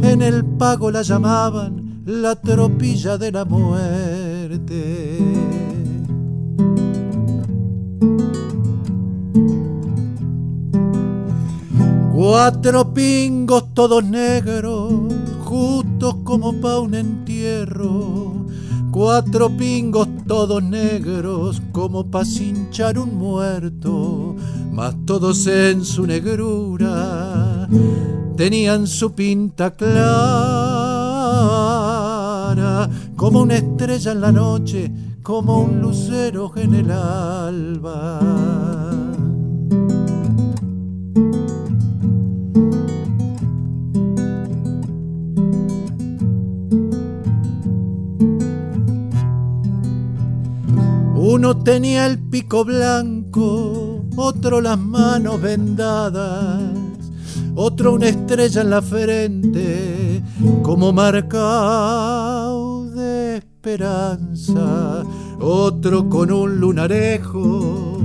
En 0.01 0.23
el 0.23 0.45
pago 0.45 0.91
la 0.91 1.03
llamaban 1.03 1.82
la 2.05 2.35
tropilla 2.35 3.17
de 3.19 3.33
la 3.33 3.45
muerte. 3.45 5.19
Cuatro 12.13 12.93
pingos 12.93 13.75
todos 13.75 14.05
negros, 14.05 14.93
justos 15.45 16.17
como 16.25 16.61
pa' 16.61 16.81
un 16.81 16.95
entierro. 16.95 18.47
Cuatro 18.91 19.57
pingos 19.57 20.09
todos 20.27 20.63
negros, 20.63 21.63
como 21.73 22.11
pa' 22.11 22.25
cinchar 22.25 22.99
un 22.99 23.17
muerto, 23.17 24.37
mas 24.71 24.95
todos 25.07 25.47
en 25.47 25.85
su 25.85 26.07
negrura 26.07 27.69
tenían 28.37 28.87
su 28.87 29.13
pinta 29.13 29.71
clara, 29.71 30.62
como 33.17 33.43
una 33.43 33.57
estrella 33.57 34.13
en 34.13 34.21
la 34.21 34.33
noche, 34.33 34.91
como 35.23 35.61
un 35.61 35.81
lucero 35.81 36.53
en 36.57 36.75
el 36.75 36.91
alba. 36.91 38.21
Uno 51.15 51.57
tenía 51.59 52.07
el 52.07 52.19
pico 52.19 52.65
blanco, 52.65 54.05
otro 54.17 54.61
las 54.61 54.79
manos 54.79 55.41
vendadas, 55.41 56.61
otro 57.55 57.95
una 57.95 58.09
estrella 58.09 58.63
en 58.63 58.71
la 58.71 58.83
frente, 58.83 60.23
como 60.63 60.93
marcado 60.93 62.87
de 62.91 63.37
esperanza, 63.39 65.05
otro 65.41 66.09
con 66.09 66.33
un 66.33 66.59
lunarejo, 66.59 67.99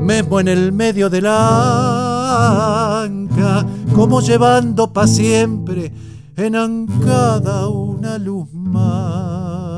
mismo 0.00 0.40
en 0.40 0.48
el 0.48 0.72
medio 0.72 1.08
de 1.08 1.20
la 1.22 3.02
anca, 3.02 3.66
como 3.94 4.20
llevando 4.20 4.92
pa' 4.92 5.06
siempre 5.06 5.92
en 6.36 6.56
ancada 6.56 7.68
una 7.68 8.18
luz 8.18 8.52
mala. 8.52 9.74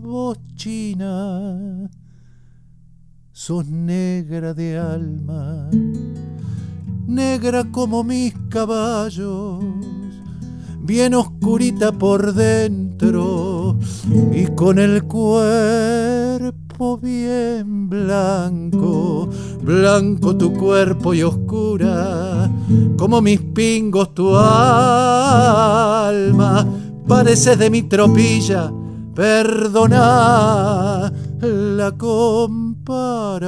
Vos, 0.00 0.38
China, 0.56 1.88
sos 3.36 3.66
negra 3.66 4.54
de 4.54 4.78
alma, 4.78 5.68
negra 7.04 7.64
como 7.72 8.04
mis 8.04 8.32
caballos, 8.48 9.64
bien 10.78 11.14
oscurita 11.14 11.90
por 11.90 12.32
dentro 12.32 13.76
y 14.32 14.46
con 14.54 14.78
el 14.78 15.02
cuerpo 15.02 16.96
bien 16.96 17.88
blanco, 17.88 19.28
blanco 19.60 20.36
tu 20.36 20.52
cuerpo 20.52 21.12
y 21.12 21.24
oscura, 21.24 22.48
como 22.96 23.20
mis 23.20 23.40
pingos 23.40 24.14
tu 24.14 24.28
alma, 24.36 24.44
pareces 27.08 27.58
de 27.58 27.68
mi 27.68 27.82
tropilla, 27.82 28.70
perdona 29.12 31.12
la 31.44 31.92
comparancia. 31.92 33.44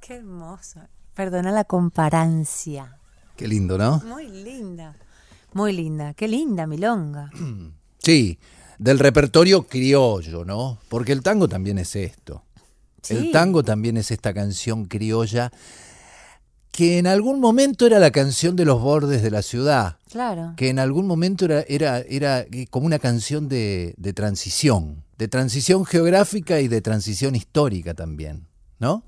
Qué 0.00 0.14
hermoso. 0.14 0.80
Perdona 1.14 1.52
la 1.52 1.64
comparancia. 1.64 2.98
Qué 3.36 3.46
lindo, 3.48 3.78
¿no? 3.78 4.02
Muy 4.06 4.28
linda. 4.28 4.96
Muy 5.52 5.72
linda. 5.72 6.14
Qué 6.14 6.28
linda, 6.28 6.66
Milonga. 6.66 7.30
Sí, 7.98 8.38
del 8.78 8.98
repertorio 8.98 9.66
criollo, 9.66 10.44
¿no? 10.44 10.78
Porque 10.88 11.12
el 11.12 11.22
tango 11.22 11.48
también 11.48 11.78
es 11.78 11.94
esto. 11.96 12.42
El 13.08 13.32
tango 13.32 13.62
también 13.62 13.96
es 13.96 14.10
esta 14.10 14.32
canción 14.34 14.84
criolla 14.86 15.50
que 16.72 16.98
en 16.98 17.06
algún 17.06 17.40
momento 17.40 17.86
era 17.86 17.98
la 17.98 18.10
canción 18.12 18.54
de 18.56 18.64
los 18.64 18.80
bordes 18.80 19.22
de 19.22 19.30
la 19.30 19.42
ciudad, 19.42 19.96
Claro. 20.10 20.54
que 20.56 20.68
en 20.68 20.78
algún 20.78 21.06
momento 21.06 21.44
era, 21.46 21.62
era, 21.68 21.98
era 21.98 22.46
como 22.70 22.86
una 22.86 22.98
canción 23.00 23.48
de, 23.48 23.94
de 23.96 24.12
transición, 24.12 25.02
de 25.18 25.26
transición 25.28 25.84
geográfica 25.84 26.60
y 26.60 26.68
de 26.68 26.80
transición 26.80 27.34
histórica 27.34 27.94
también, 27.94 28.46
¿no? 28.78 29.02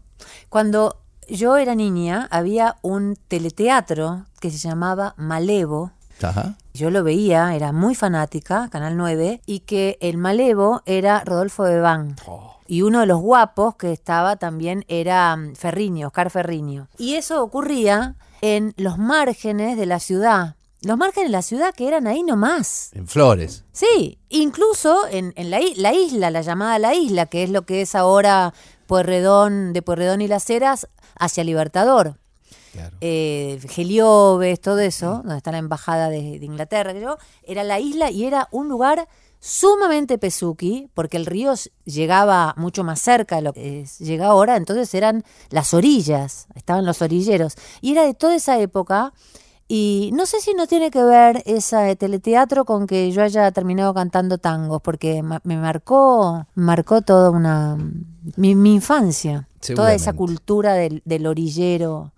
Cuando 0.48 0.98
yo 1.28 1.56
era 1.56 1.74
niña, 1.76 2.26
había 2.32 2.76
un 2.82 3.16
teleteatro 3.28 4.26
que 4.40 4.50
se 4.50 4.58
llamaba 4.58 5.14
Malevo. 5.16 5.92
Ajá. 6.20 6.56
Yo 6.74 6.90
lo 6.90 7.04
veía, 7.04 7.54
era 7.54 7.72
muy 7.72 7.94
fanática, 7.94 8.68
Canal 8.70 8.96
9, 8.96 9.40
y 9.46 9.60
que 9.60 9.98
el 10.00 10.18
Malevo 10.18 10.82
era 10.84 11.22
Rodolfo 11.24 11.62
Bebán. 11.62 12.16
Y 12.72 12.80
uno 12.80 13.00
de 13.00 13.06
los 13.06 13.20
guapos 13.20 13.76
que 13.76 13.92
estaba 13.92 14.36
también 14.36 14.86
era 14.88 15.36
mm, 15.36 15.56
Ferriño, 15.56 16.06
Oscar 16.06 16.30
Ferriño. 16.30 16.88
Y 16.96 17.16
eso 17.16 17.42
ocurría 17.42 18.16
en 18.40 18.72
los 18.78 18.96
márgenes 18.96 19.76
de 19.76 19.84
la 19.84 20.00
ciudad. 20.00 20.56
Los 20.80 20.96
márgenes 20.96 21.28
de 21.28 21.32
la 21.32 21.42
ciudad 21.42 21.74
que 21.74 21.86
eran 21.86 22.06
ahí 22.06 22.22
nomás. 22.22 22.88
En 22.94 23.06
Flores. 23.06 23.64
Sí, 23.72 24.18
incluso 24.30 25.06
en, 25.10 25.34
en 25.36 25.50
la, 25.50 25.60
isla, 25.60 26.30
la 26.30 26.40
llamada 26.40 26.78
la 26.78 26.94
isla, 26.94 27.26
que 27.26 27.42
es 27.42 27.50
lo 27.50 27.66
que 27.66 27.82
es 27.82 27.94
ahora 27.94 28.54
Pueyrredón, 28.86 29.74
de 29.74 29.82
Pueyrredón 29.82 30.22
y 30.22 30.28
Las 30.28 30.48
Heras 30.48 30.88
hacia 31.18 31.44
Libertador. 31.44 32.16
Claro. 32.72 32.96
Eh, 33.02 33.60
Gelioves, 33.68 34.62
todo 34.62 34.78
eso, 34.78 35.16
donde 35.16 35.36
está 35.36 35.52
la 35.52 35.58
embajada 35.58 36.08
de, 36.08 36.38
de 36.38 36.46
Inglaterra, 36.46 36.94
yo, 36.94 37.18
era 37.42 37.64
la 37.64 37.80
isla 37.80 38.10
y 38.10 38.24
era 38.24 38.48
un 38.50 38.70
lugar 38.70 39.08
sumamente 39.44 40.18
pesuqui, 40.18 40.88
porque 40.94 41.16
el 41.16 41.26
río 41.26 41.54
llegaba 41.84 42.54
mucho 42.56 42.84
más 42.84 43.00
cerca 43.00 43.36
de 43.36 43.42
lo 43.42 43.52
que 43.52 43.84
llega 43.98 44.28
ahora, 44.28 44.56
entonces 44.56 44.94
eran 44.94 45.24
las 45.50 45.74
orillas, 45.74 46.46
estaban 46.54 46.86
los 46.86 47.02
orilleros, 47.02 47.56
y 47.80 47.90
era 47.90 48.06
de 48.06 48.14
toda 48.14 48.36
esa 48.36 48.60
época, 48.60 49.12
y 49.66 50.10
no 50.14 50.26
sé 50.26 50.40
si 50.40 50.54
no 50.54 50.68
tiene 50.68 50.92
que 50.92 51.02
ver 51.02 51.42
ese 51.44 51.96
teleteatro 51.96 52.64
con 52.64 52.86
que 52.86 53.10
yo 53.10 53.20
haya 53.20 53.50
terminado 53.50 53.92
cantando 53.94 54.38
tangos, 54.38 54.80
porque 54.80 55.24
me 55.24 55.56
marcó, 55.56 56.46
marcó 56.54 57.02
toda 57.02 57.30
una 57.30 57.76
mi, 58.36 58.54
mi 58.54 58.74
infancia, 58.74 59.48
toda 59.74 59.92
esa 59.92 60.12
cultura 60.12 60.74
del, 60.74 61.02
del 61.04 61.26
orillero, 61.26 62.12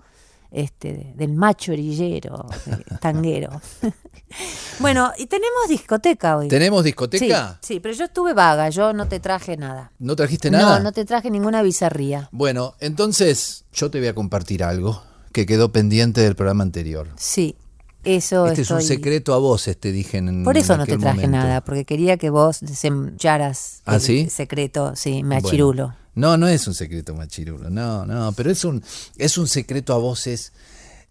este, 0.55 0.93
de- 0.95 1.13
del 1.15 1.33
macho 1.35 1.73
orillero, 1.73 2.47
eh, 2.67 2.85
tanguero. 3.01 3.61
bueno, 4.79 5.13
y 5.19 5.27
tenemos 5.27 5.69
discoteca 5.69 6.37
hoy. 6.37 6.49
¿Tenemos 6.49 6.85
discoteca? 6.85 7.59
Sí, 7.61 7.75
sí, 7.75 7.81
pero 7.81 7.95
yo 7.95 8.05
estuve 8.05 8.33
vaga, 8.35 8.69
yo 8.71 8.93
no 8.93 9.07
te 9.09 9.21
traje 9.21 9.57
nada. 9.57 9.93
¿No 9.99 10.17
trajiste 10.17 10.51
nada? 10.51 10.79
No, 10.79 10.85
no 10.85 10.93
te 10.93 11.05
traje 11.05 11.31
ninguna 11.31 11.63
bizarría. 11.63 12.29
Bueno, 12.33 12.75
entonces 12.81 13.65
yo 13.73 13.91
te 13.91 13.99
voy 13.99 14.09
a 14.09 14.15
compartir 14.15 14.63
algo 14.65 15.03
que 15.33 15.47
quedó 15.47 15.73
pendiente 15.73 16.21
del 16.21 16.37
programa 16.37 16.63
anterior. 16.63 17.09
Sí, 17.17 17.57
eso 18.05 18.47
Este 18.47 18.63
es 18.63 18.71
un 18.71 18.83
secreto 18.83 19.35
a 19.35 19.39
voces, 19.39 19.77
te 19.79 19.91
dije 19.91 20.19
en 20.19 20.45
Por 20.45 20.57
eso 20.59 20.75
en 20.75 20.79
no 20.81 20.87
te 20.87 20.97
traje 20.99 21.27
momento. 21.27 21.37
nada, 21.37 21.61
porque 21.63 21.85
quería 21.85 22.17
que 22.17 22.31
vos 22.31 22.61
desemcharas 22.61 23.83
¿Ah, 23.87 23.97
el 23.97 24.01
sí? 24.01 24.29
secreto, 24.31 24.95
sí, 24.95 25.23
me 25.23 25.41
Bueno. 25.41 25.97
No, 26.15 26.37
no 26.37 26.47
es 26.47 26.67
un 26.67 26.75
secreto 26.75 27.15
machirulo, 27.15 27.71
no, 27.71 28.07
no, 28.07 28.33
pero 28.33 28.51
es 28.51 28.65
un, 28.65 28.83
es 29.17 29.37
un 29.37 29.49
secreto 29.49 29.95
a 29.95 29.99
voces. 29.99 30.53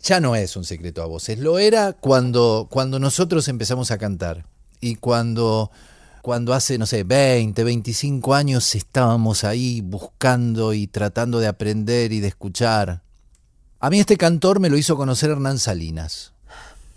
Ya 0.01 0.19
no 0.19 0.35
es 0.35 0.55
un 0.55 0.65
secreto 0.65 1.01
a 1.01 1.05
voces. 1.05 1.39
Lo 1.39 1.59
era 1.59 1.93
cuando, 1.93 2.67
cuando 2.69 2.99
nosotros 2.99 3.47
empezamos 3.47 3.91
a 3.91 3.97
cantar 3.97 4.45
y 4.81 4.95
cuando, 4.95 5.71
cuando 6.21 6.53
hace, 6.53 6.77
no 6.77 6.85
sé, 6.85 7.03
20, 7.03 7.63
25 7.63 8.33
años 8.33 8.75
estábamos 8.75 9.43
ahí 9.43 9.81
buscando 9.81 10.73
y 10.73 10.87
tratando 10.87 11.39
de 11.39 11.47
aprender 11.47 12.11
y 12.11 12.19
de 12.19 12.29
escuchar. 12.29 13.01
A 13.79 13.89
mí 13.89 13.99
este 13.99 14.17
cantor 14.17 14.61
me 14.61 14.69
lo 14.69 14.77
hizo 14.77 14.95
conocer 14.95 15.29
Hernán 15.29 15.59
Salinas, 15.59 16.31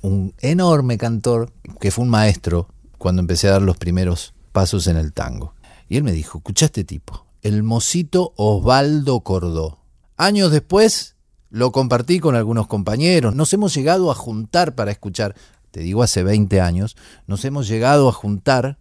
un 0.02 0.32
enorme 0.38 0.98
cantor 0.98 1.52
que 1.80 1.90
fue 1.90 2.04
un 2.04 2.10
maestro 2.10 2.68
cuando 2.98 3.20
empecé 3.20 3.48
a 3.48 3.52
dar 3.52 3.62
los 3.62 3.76
primeros 3.76 4.34
pasos 4.52 4.86
en 4.86 4.96
el 4.96 5.12
tango. 5.12 5.54
Y 5.88 5.96
él 5.96 6.04
me 6.04 6.12
dijo, 6.12 6.38
escucha 6.38 6.66
este 6.66 6.84
tipo, 6.84 7.25
el 7.46 7.62
mocito 7.62 8.32
Osvaldo 8.34 9.20
Cordó. 9.20 9.78
Años 10.16 10.50
después 10.50 11.14
lo 11.48 11.70
compartí 11.70 12.18
con 12.18 12.34
algunos 12.34 12.66
compañeros, 12.66 13.36
nos 13.36 13.52
hemos 13.52 13.72
llegado 13.72 14.10
a 14.10 14.16
juntar 14.16 14.74
para 14.74 14.90
escuchar, 14.90 15.36
te 15.70 15.78
digo 15.78 16.02
hace 16.02 16.24
20 16.24 16.60
años, 16.60 16.96
nos 17.28 17.44
hemos 17.44 17.68
llegado 17.68 18.08
a 18.08 18.12
juntar 18.12 18.78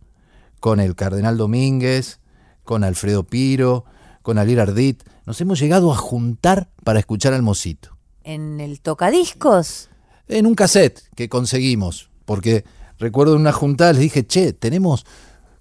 con 0.59 0.79
el 0.79 0.95
Cardenal 0.95 1.37
Domínguez, 1.37 2.19
con 2.63 2.83
Alfredo 2.83 3.23
Piro, 3.23 3.85
con 4.23 4.39
Alir 4.39 4.59
Ardit, 4.59 5.03
nos 5.27 5.39
hemos 5.41 5.59
llegado 5.59 5.93
a 5.93 5.95
juntar 5.95 6.71
para 6.83 6.97
escuchar 6.97 7.33
al 7.33 7.43
mocito 7.43 7.95
En 8.23 8.59
el 8.59 8.81
tocadiscos, 8.81 9.89
en 10.27 10.47
un 10.47 10.55
cassette 10.55 11.03
que 11.15 11.29
conseguimos, 11.29 12.09
porque 12.25 12.65
recuerdo 12.97 13.35
en 13.35 13.41
una 13.41 13.51
juntada 13.51 13.93
les 13.93 14.01
dije, 14.01 14.25
che, 14.25 14.53
tenemos, 14.53 15.05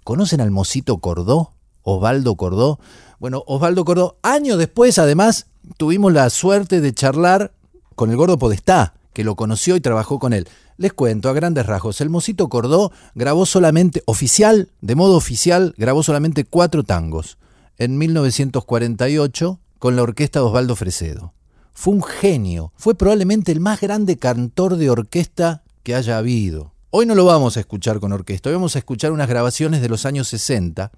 ¿conocen 0.05 0.41
al 0.41 0.51
Mosito 0.51 0.97
Cordó? 0.97 1.54
Osvaldo 1.85 2.35
Cordó. 2.35 2.81
Bueno, 3.21 3.45
Osvaldo 3.47 3.85
Cordó, 3.85 4.19
años 4.23 4.59
después 4.59 4.99
además 4.99 5.47
tuvimos 5.77 6.13
la 6.13 6.29
suerte 6.31 6.81
de 6.81 6.93
charlar 6.93 7.53
con 7.95 8.11
el 8.11 8.17
gordo 8.17 8.39
Podestá, 8.39 8.95
que 9.13 9.25
lo 9.25 9.37
conoció 9.37 9.77
y 9.77 9.81
trabajó 9.81 10.19
con 10.19 10.33
él. 10.33 10.49
Les 10.77 10.93
cuento 10.93 11.29
a 11.29 11.33
grandes 11.33 11.67
rasgos, 11.67 12.01
el 12.01 12.11
Mosito 12.11 12.49
Cordó 12.49 12.91
grabó 13.15 13.47
solamente, 13.47 14.03
oficial, 14.07 14.71
de 14.81 14.97
modo 14.97 15.17
oficial, 15.17 15.73
grabó 15.79 16.03
solamente 16.03 16.45
cuatro 16.45 16.83
tangos 16.83 17.39
en 17.79 17.97
1948 17.97 19.61
con 19.79 19.95
la 19.95 20.03
orquesta 20.03 20.41
de 20.41 20.47
Osvaldo 20.47 20.75
Fresedo. 20.75 21.33
Fue 21.73 21.95
un 21.95 22.03
genio, 22.03 22.73
fue 22.77 22.95
probablemente 22.95 23.53
el 23.53 23.61
más 23.61 23.81
grande 23.81 24.17
cantor 24.17 24.77
de 24.77 24.91
orquesta 24.91 25.63
que 25.83 25.95
haya 25.95 26.19
habido. 26.19 26.73
Hoy 26.91 27.07
no 27.07 27.15
lo 27.15 27.25
vamos 27.25 27.57
a 27.57 27.61
escuchar 27.61 28.01
con 28.01 28.13
orquesta, 28.13 28.49
hoy 28.49 28.55
vamos 28.55 28.75
a 28.75 28.79
escuchar 28.79 29.13
unas 29.13 29.29
grabaciones 29.29 29.81
de 29.81 29.89
los 29.89 30.07
años 30.07 30.29
60 30.29 30.91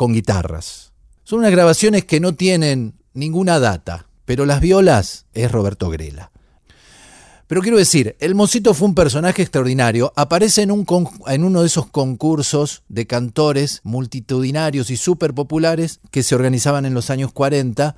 con 0.00 0.14
guitarras. 0.14 0.94
Son 1.24 1.40
unas 1.40 1.50
grabaciones 1.50 2.06
que 2.06 2.20
no 2.20 2.34
tienen 2.34 2.94
ninguna 3.12 3.58
data, 3.58 4.06
pero 4.24 4.46
las 4.46 4.62
violas 4.62 5.26
es 5.34 5.52
Roberto 5.52 5.90
Grela. 5.90 6.30
Pero 7.46 7.60
quiero 7.60 7.76
decir, 7.76 8.16
el 8.18 8.34
Mocito 8.34 8.72
fue 8.72 8.88
un 8.88 8.94
personaje 8.94 9.42
extraordinario. 9.42 10.10
Aparece 10.16 10.62
en 10.62 10.70
uno 11.44 11.60
de 11.60 11.66
esos 11.66 11.88
concursos 11.88 12.82
de 12.88 13.06
cantores 13.06 13.82
multitudinarios 13.84 14.88
y 14.88 14.96
súper 14.96 15.34
populares 15.34 16.00
que 16.10 16.22
se 16.22 16.34
organizaban 16.34 16.86
en 16.86 16.94
los 16.94 17.10
años 17.10 17.30
40, 17.34 17.94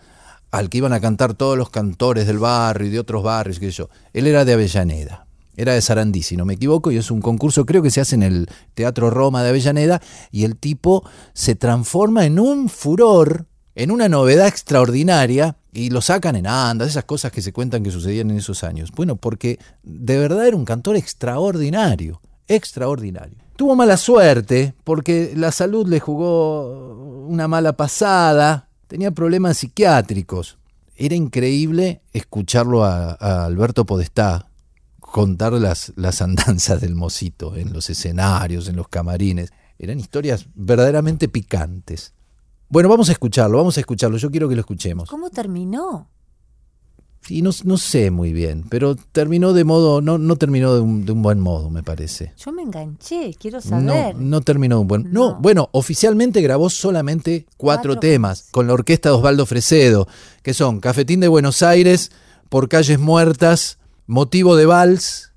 al 0.50 0.70
que 0.70 0.78
iban 0.78 0.92
a 0.92 1.00
cantar 1.00 1.34
todos 1.34 1.56
los 1.56 1.70
cantores 1.70 2.26
del 2.26 2.40
barrio 2.40 2.88
y 2.88 2.90
de 2.90 2.98
otros 2.98 3.22
barrios, 3.22 3.60
qué 3.60 3.66
sé 3.66 3.76
yo. 3.78 3.90
Él 4.12 4.26
era 4.26 4.44
de 4.44 4.54
Avellaneda. 4.54 5.28
Era 5.56 5.74
de 5.74 5.82
Sarandí, 5.82 6.22
si 6.22 6.36
no 6.36 6.44
me 6.44 6.54
equivoco, 6.54 6.90
y 6.90 6.96
es 6.96 7.10
un 7.10 7.20
concurso, 7.20 7.66
creo 7.66 7.82
que 7.82 7.90
se 7.90 8.00
hace 8.00 8.14
en 8.14 8.22
el 8.22 8.48
Teatro 8.74 9.10
Roma 9.10 9.42
de 9.42 9.50
Avellaneda, 9.50 10.00
y 10.30 10.44
el 10.44 10.56
tipo 10.56 11.04
se 11.34 11.54
transforma 11.54 12.24
en 12.24 12.38
un 12.38 12.68
furor, 12.70 13.46
en 13.74 13.90
una 13.90 14.08
novedad 14.08 14.46
extraordinaria, 14.48 15.56
y 15.72 15.90
lo 15.90 16.00
sacan 16.00 16.36
en 16.36 16.46
andas, 16.46 16.88
esas 16.88 17.04
cosas 17.04 17.32
que 17.32 17.42
se 17.42 17.52
cuentan 17.52 17.82
que 17.82 17.90
sucedían 17.90 18.30
en 18.30 18.38
esos 18.38 18.64
años. 18.64 18.92
Bueno, 18.92 19.16
porque 19.16 19.58
de 19.82 20.18
verdad 20.18 20.46
era 20.46 20.56
un 20.56 20.64
cantor 20.64 20.96
extraordinario, 20.96 22.20
extraordinario. 22.48 23.38
Tuvo 23.56 23.76
mala 23.76 23.98
suerte, 23.98 24.74
porque 24.84 25.32
la 25.36 25.52
salud 25.52 25.86
le 25.86 26.00
jugó 26.00 27.26
una 27.26 27.46
mala 27.46 27.74
pasada, 27.74 28.68
tenía 28.86 29.10
problemas 29.10 29.58
psiquiátricos. 29.58 30.58
Era 30.96 31.14
increíble 31.14 32.00
escucharlo 32.12 32.84
a, 32.84 33.16
a 33.18 33.44
Alberto 33.44 33.84
Podestá 33.84 34.46
contar 35.12 35.52
las, 35.52 35.92
las 35.96 36.22
andanzas 36.22 36.80
del 36.80 36.94
mocito 36.96 37.54
en 37.54 37.72
los 37.72 37.88
escenarios, 37.90 38.66
en 38.68 38.76
los 38.76 38.88
camarines. 38.88 39.52
Eran 39.78 40.00
historias 40.00 40.46
verdaderamente 40.54 41.28
picantes. 41.28 42.14
Bueno, 42.68 42.88
vamos 42.88 43.10
a 43.10 43.12
escucharlo, 43.12 43.58
vamos 43.58 43.76
a 43.76 43.80
escucharlo. 43.80 44.16
Yo 44.16 44.30
quiero 44.30 44.48
que 44.48 44.54
lo 44.56 44.60
escuchemos. 44.62 45.08
¿cómo 45.08 45.30
terminó? 45.30 46.08
Y 47.28 47.42
no, 47.42 47.50
no 47.62 47.76
sé 47.78 48.10
muy 48.10 48.32
bien, 48.32 48.64
pero 48.68 48.96
terminó 48.96 49.52
de 49.52 49.62
modo, 49.62 50.00
no, 50.00 50.18
no 50.18 50.34
terminó 50.36 50.74
de 50.74 50.80
un, 50.80 51.04
de 51.06 51.12
un 51.12 51.22
buen 51.22 51.38
modo, 51.38 51.70
me 51.70 51.84
parece. 51.84 52.32
Yo 52.36 52.50
me 52.50 52.62
enganché, 52.62 53.32
quiero 53.38 53.58
No, 53.58 53.62
saber. 53.62 54.16
no 54.16 54.40
terminó 54.40 54.76
de 54.76 54.80
un 54.80 54.88
buen. 54.88 55.02
No. 55.12 55.30
No. 55.30 55.38
bueno, 55.40 55.68
oficialmente 55.72 56.40
grabó 56.40 56.68
solamente 56.68 57.46
cuatro, 57.56 57.92
Cuatro 57.92 58.00
temas 58.00 58.48
con 58.50 58.66
la 58.66 58.72
orquesta 58.72 59.10
de 59.10 59.14
Osvaldo 59.14 59.46
Fresedo, 59.46 60.08
que 60.42 60.52
son 60.52 60.80
Cafetín 60.80 61.20
de 61.20 61.28
Buenos 61.28 61.62
Aires, 61.62 62.10
Por 62.48 62.68
Calles 62.68 62.98
Muertas, 62.98 63.78
Motivo 64.06 64.56
de 64.56 64.66
Vals, 64.66 65.32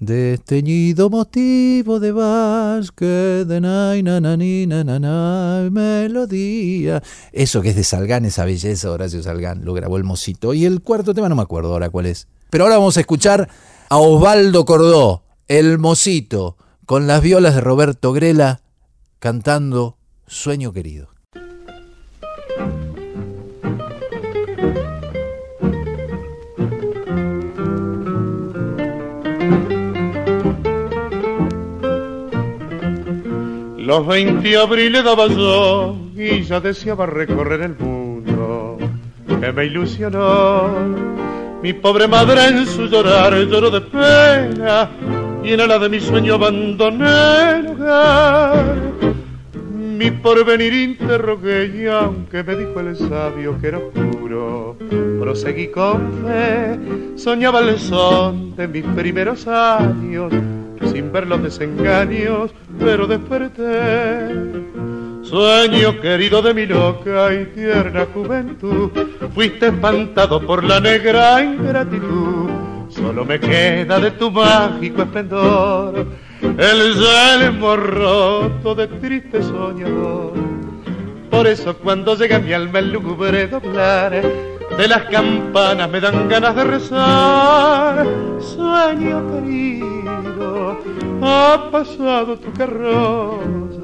Desteñido 0.00 1.10
motivo 1.10 1.98
de 1.98 2.12
vals 2.12 2.92
que 2.92 3.44
de 3.44 3.60
na, 3.60 4.00
na, 4.00 4.20
na, 4.20 4.36
na, 4.84 4.98
na, 5.00 5.68
melodía. 5.72 7.02
Eso 7.32 7.60
que 7.62 7.70
es 7.70 7.76
de 7.76 7.82
Salgán, 7.82 8.24
esa 8.24 8.44
belleza, 8.44 8.92
Horacio 8.92 9.24
Salgán, 9.24 9.64
lo 9.64 9.74
grabó 9.74 9.96
el 9.96 10.04
Mocito. 10.04 10.54
Y 10.54 10.66
el 10.66 10.82
cuarto 10.82 11.14
tema 11.14 11.28
no 11.28 11.34
me 11.34 11.42
acuerdo 11.42 11.72
ahora 11.72 11.90
cuál 11.90 12.06
es. 12.06 12.28
Pero 12.48 12.64
ahora 12.64 12.78
vamos 12.78 12.96
a 12.96 13.00
escuchar 13.00 13.48
a 13.88 13.96
Osvaldo 13.96 14.64
Cordó, 14.64 15.24
el 15.48 15.78
Mocito, 15.78 16.56
con 16.86 17.08
las 17.08 17.20
violas 17.20 17.56
de 17.56 17.60
Roberto 17.60 18.12
Grela, 18.12 18.60
cantando 19.18 19.98
Sueño 20.28 20.72
Querido. 20.72 21.17
Los 33.88 34.06
20 34.06 34.54
abriles 34.58 35.02
daba 35.02 35.28
yo 35.28 35.96
y 36.14 36.42
ya 36.42 36.60
deseaba 36.60 37.06
recorrer 37.06 37.62
el 37.62 37.74
mundo. 37.78 38.76
que 39.26 39.50
me 39.50 39.64
ilusionó. 39.64 40.68
Mi 41.62 41.72
pobre 41.72 42.06
madre 42.06 42.48
en 42.48 42.66
su 42.66 42.84
llorar 42.84 43.32
lloró 43.46 43.70
de 43.70 43.80
pena 43.80 44.90
y 45.42 45.54
en 45.54 45.66
la 45.66 45.78
de 45.78 45.88
mi 45.88 46.00
sueño 46.00 46.34
abandoné 46.34 47.60
el 47.60 47.66
hogar. 47.68 48.76
Mi 49.72 50.10
porvenir 50.10 50.74
interrogué 50.74 51.72
y 51.74 51.86
aunque 51.86 52.42
me 52.42 52.56
dijo 52.56 52.80
el 52.80 52.94
sabio 52.94 53.58
que 53.58 53.68
era 53.68 53.78
oscuro, 53.78 54.76
proseguí 55.18 55.68
con 55.68 56.12
fe, 56.26 56.78
soñaba 57.16 57.60
el 57.60 57.78
son 57.78 58.54
de 58.54 58.68
mis 58.68 58.84
primeros 58.84 59.46
años, 59.48 60.30
sin 60.86 61.12
ver 61.12 61.26
los 61.26 61.42
desengaños, 61.42 62.52
pero 62.78 63.06
desperté. 63.06 64.34
Sueño 65.22 66.00
querido 66.00 66.40
de 66.40 66.54
mi 66.54 66.66
loca 66.66 67.34
y 67.34 67.46
tierna 67.46 68.06
juventud, 68.14 68.90
fuiste 69.34 69.66
espantado 69.66 70.40
por 70.40 70.64
la 70.64 70.80
negra 70.80 71.42
ingratitud. 71.42 72.48
Solo 72.88 73.24
me 73.24 73.38
queda 73.38 74.00
de 74.00 74.10
tu 74.12 74.30
mágico 74.30 75.02
esplendor 75.02 76.06
el 76.42 76.94
yelmo 76.94 77.76
roto 77.76 78.74
de 78.74 78.86
triste 78.86 79.42
soñador. 79.42 80.32
Por 81.30 81.46
eso 81.46 81.76
cuando 81.76 82.16
llega 82.16 82.38
mi 82.38 82.52
alma 82.52 82.78
el 82.78 82.92
lúgubre 82.92 83.46
doblar, 83.46 84.12
de 84.12 84.88
las 84.88 85.02
campanas 85.04 85.90
me 85.90 86.00
dan 86.00 86.28
ganas 86.28 86.54
de 86.56 86.64
rezar. 86.64 88.06
Sueño 88.40 89.22
querido, 89.32 89.97
ha 91.22 91.68
pasado 91.70 92.36
tu 92.38 92.52
carroza 92.52 93.78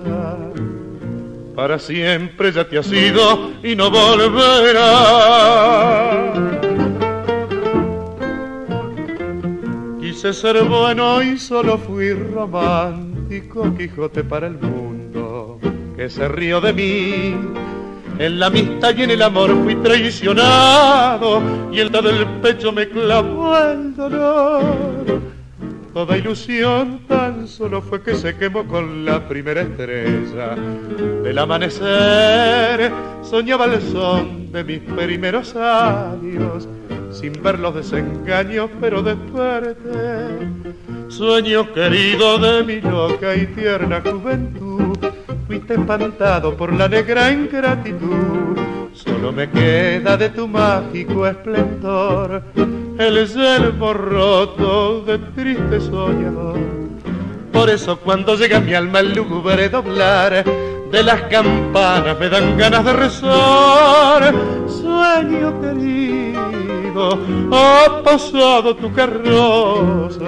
para 1.54 1.78
siempre 1.78 2.50
ya 2.52 2.68
te 2.68 2.78
has 2.78 2.90
ido 2.92 3.52
y 3.62 3.76
no 3.76 3.90
volverá. 3.90 4.82
Quise 10.00 10.32
ser 10.32 10.64
bueno 10.64 11.22
y 11.22 11.38
solo 11.38 11.78
fui 11.78 12.12
romántico, 12.12 13.72
Quijote 13.76 14.24
para 14.24 14.48
el 14.48 14.58
mundo, 14.58 15.60
que 15.96 16.10
se 16.10 16.26
rió 16.28 16.60
de 16.60 16.72
mí. 16.72 17.36
En 18.18 18.38
la 18.38 18.46
amistad 18.46 18.94
y 18.96 19.02
en 19.02 19.10
el 19.10 19.22
amor 19.22 19.50
fui 19.64 19.76
traicionado 19.76 21.40
y 21.72 21.78
el 21.80 21.90
del 21.90 22.26
pecho 22.42 22.72
me 22.72 22.88
clavó 22.88 23.56
el 23.58 23.94
dolor 23.94 25.20
Toda 25.94 26.18
ilusión 26.18 27.02
tan 27.06 27.46
solo 27.46 27.80
fue 27.80 28.02
que 28.02 28.16
se 28.16 28.36
quemó 28.36 28.66
con 28.66 29.04
la 29.04 29.28
primera 29.28 29.60
estrella 29.60 30.56
del 31.22 31.38
amanecer. 31.38 32.90
Soñaba 33.22 33.66
el 33.66 33.80
son 33.80 34.50
de 34.50 34.64
mis 34.64 34.80
primeros 34.80 35.54
años, 35.54 36.68
sin 37.12 37.32
ver 37.40 37.60
los 37.60 37.76
desengaños, 37.76 38.70
pero 38.80 39.04
desperté. 39.04 40.48
Sueño 41.06 41.72
querido 41.72 42.38
de 42.38 42.64
mi 42.64 42.80
loca 42.80 43.36
y 43.36 43.46
tierna 43.46 44.00
juventud, 44.00 44.98
fuiste 45.46 45.74
espantado 45.74 46.56
por 46.56 46.72
la 46.72 46.88
negra 46.88 47.30
ingratitud. 47.30 48.58
Solo 48.92 49.30
me 49.30 49.48
queda 49.48 50.16
de 50.16 50.28
tu 50.30 50.48
mágico 50.48 51.24
esplendor 51.24 52.42
el 52.98 53.26
yelmo 53.26 53.92
roto 53.92 55.00
de 55.02 55.18
triste 55.18 55.80
soñador. 55.80 56.58
Por 57.52 57.70
eso 57.70 57.98
cuando 57.98 58.36
llega 58.36 58.60
mi 58.60 58.74
alma 58.74 59.00
el 59.00 59.14
lúgubre 59.14 59.68
doblar 59.68 60.44
de 60.90 61.02
las 61.02 61.22
campanas 61.22 62.18
me 62.18 62.28
dan 62.28 62.56
ganas 62.56 62.84
de 62.84 62.92
rezar. 62.92 64.34
Sueño 64.68 65.60
querido, 65.60 67.18
ha 67.52 68.02
pasado 68.04 68.76
tu 68.76 68.92
carroza, 68.92 70.22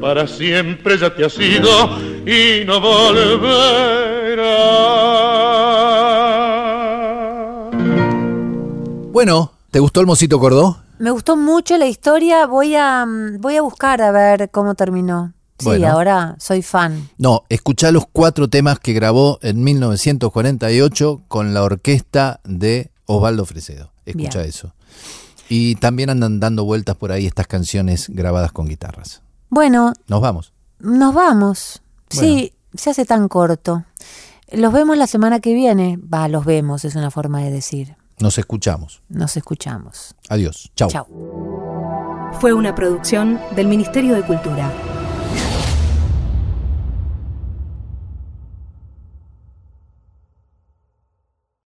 para 0.00 0.26
siempre 0.26 0.98
ya 0.98 1.14
te 1.14 1.24
has 1.24 1.38
ido 1.38 1.90
y 2.26 2.64
no 2.64 2.80
volverá. 2.80 3.58
Bueno, 9.12 9.52
¿te 9.70 9.78
gustó 9.80 10.00
el 10.00 10.06
Mosito 10.06 10.38
Cordó? 10.38 10.87
Me 10.98 11.10
gustó 11.10 11.36
mucho 11.36 11.76
la 11.78 11.86
historia. 11.86 12.46
Voy 12.46 12.74
a, 12.74 13.04
mm, 13.06 13.40
voy 13.40 13.56
a 13.56 13.62
buscar 13.62 14.02
a 14.02 14.10
ver 14.10 14.50
cómo 14.50 14.74
terminó. 14.74 15.32
Sí, 15.58 15.66
Bueno. 15.66 15.88
ahora 15.88 16.36
soy 16.38 16.62
fan. 16.62 17.08
No, 17.18 17.42
escuchá 17.48 17.90
los 17.90 18.04
cuatro 18.12 18.48
temas 18.48 18.78
que 18.78 18.92
grabó 18.92 19.38
en 19.42 19.62
1948 19.64 21.22
con 21.28 21.52
la 21.54 21.62
orquesta 21.62 22.40
de 22.44 22.90
Osvaldo 23.06 23.44
Fresedo. 23.44 23.90
Escucha 24.06 24.38
Bien. 24.38 24.48
eso. 24.50 24.74
Y 25.48 25.74
también 25.76 26.10
andan 26.10 26.40
dando 26.40 26.64
vueltas 26.64 26.94
por 26.96 27.10
ahí 27.10 27.26
estas 27.26 27.46
canciones 27.46 28.08
grabadas 28.08 28.52
con 28.52 28.68
guitarras. 28.68 29.22
Bueno, 29.50 29.94
Nos 30.06 30.20
vamos. 30.20 30.52
nos 30.78 31.14
vamos. 31.14 31.82
Sí, 32.10 32.52
se 32.74 32.90
hace 32.90 33.04
tan 33.04 33.28
corto. 33.28 33.84
Los 34.52 34.72
vemos 34.72 34.96
la 34.96 35.06
semana 35.06 35.40
que 35.40 35.54
viene. 35.54 35.98
Va, 35.98 36.28
los 36.28 36.44
vemos, 36.44 36.84
es 36.84 36.94
una 36.94 37.10
forma 37.10 37.40
de 37.42 37.50
decir. 37.50 37.96
Nos 38.20 38.38
escuchamos. 38.38 39.02
Nos 39.08 39.36
escuchamos. 39.36 40.14
Adiós. 40.28 40.70
Chao. 40.74 40.88
Chao. 40.90 41.06
Fue 42.40 42.52
una 42.52 42.74
producción 42.74 43.40
del 43.56 43.66
Ministerio 43.66 44.14
de 44.14 44.22
Cultura. 44.22 44.70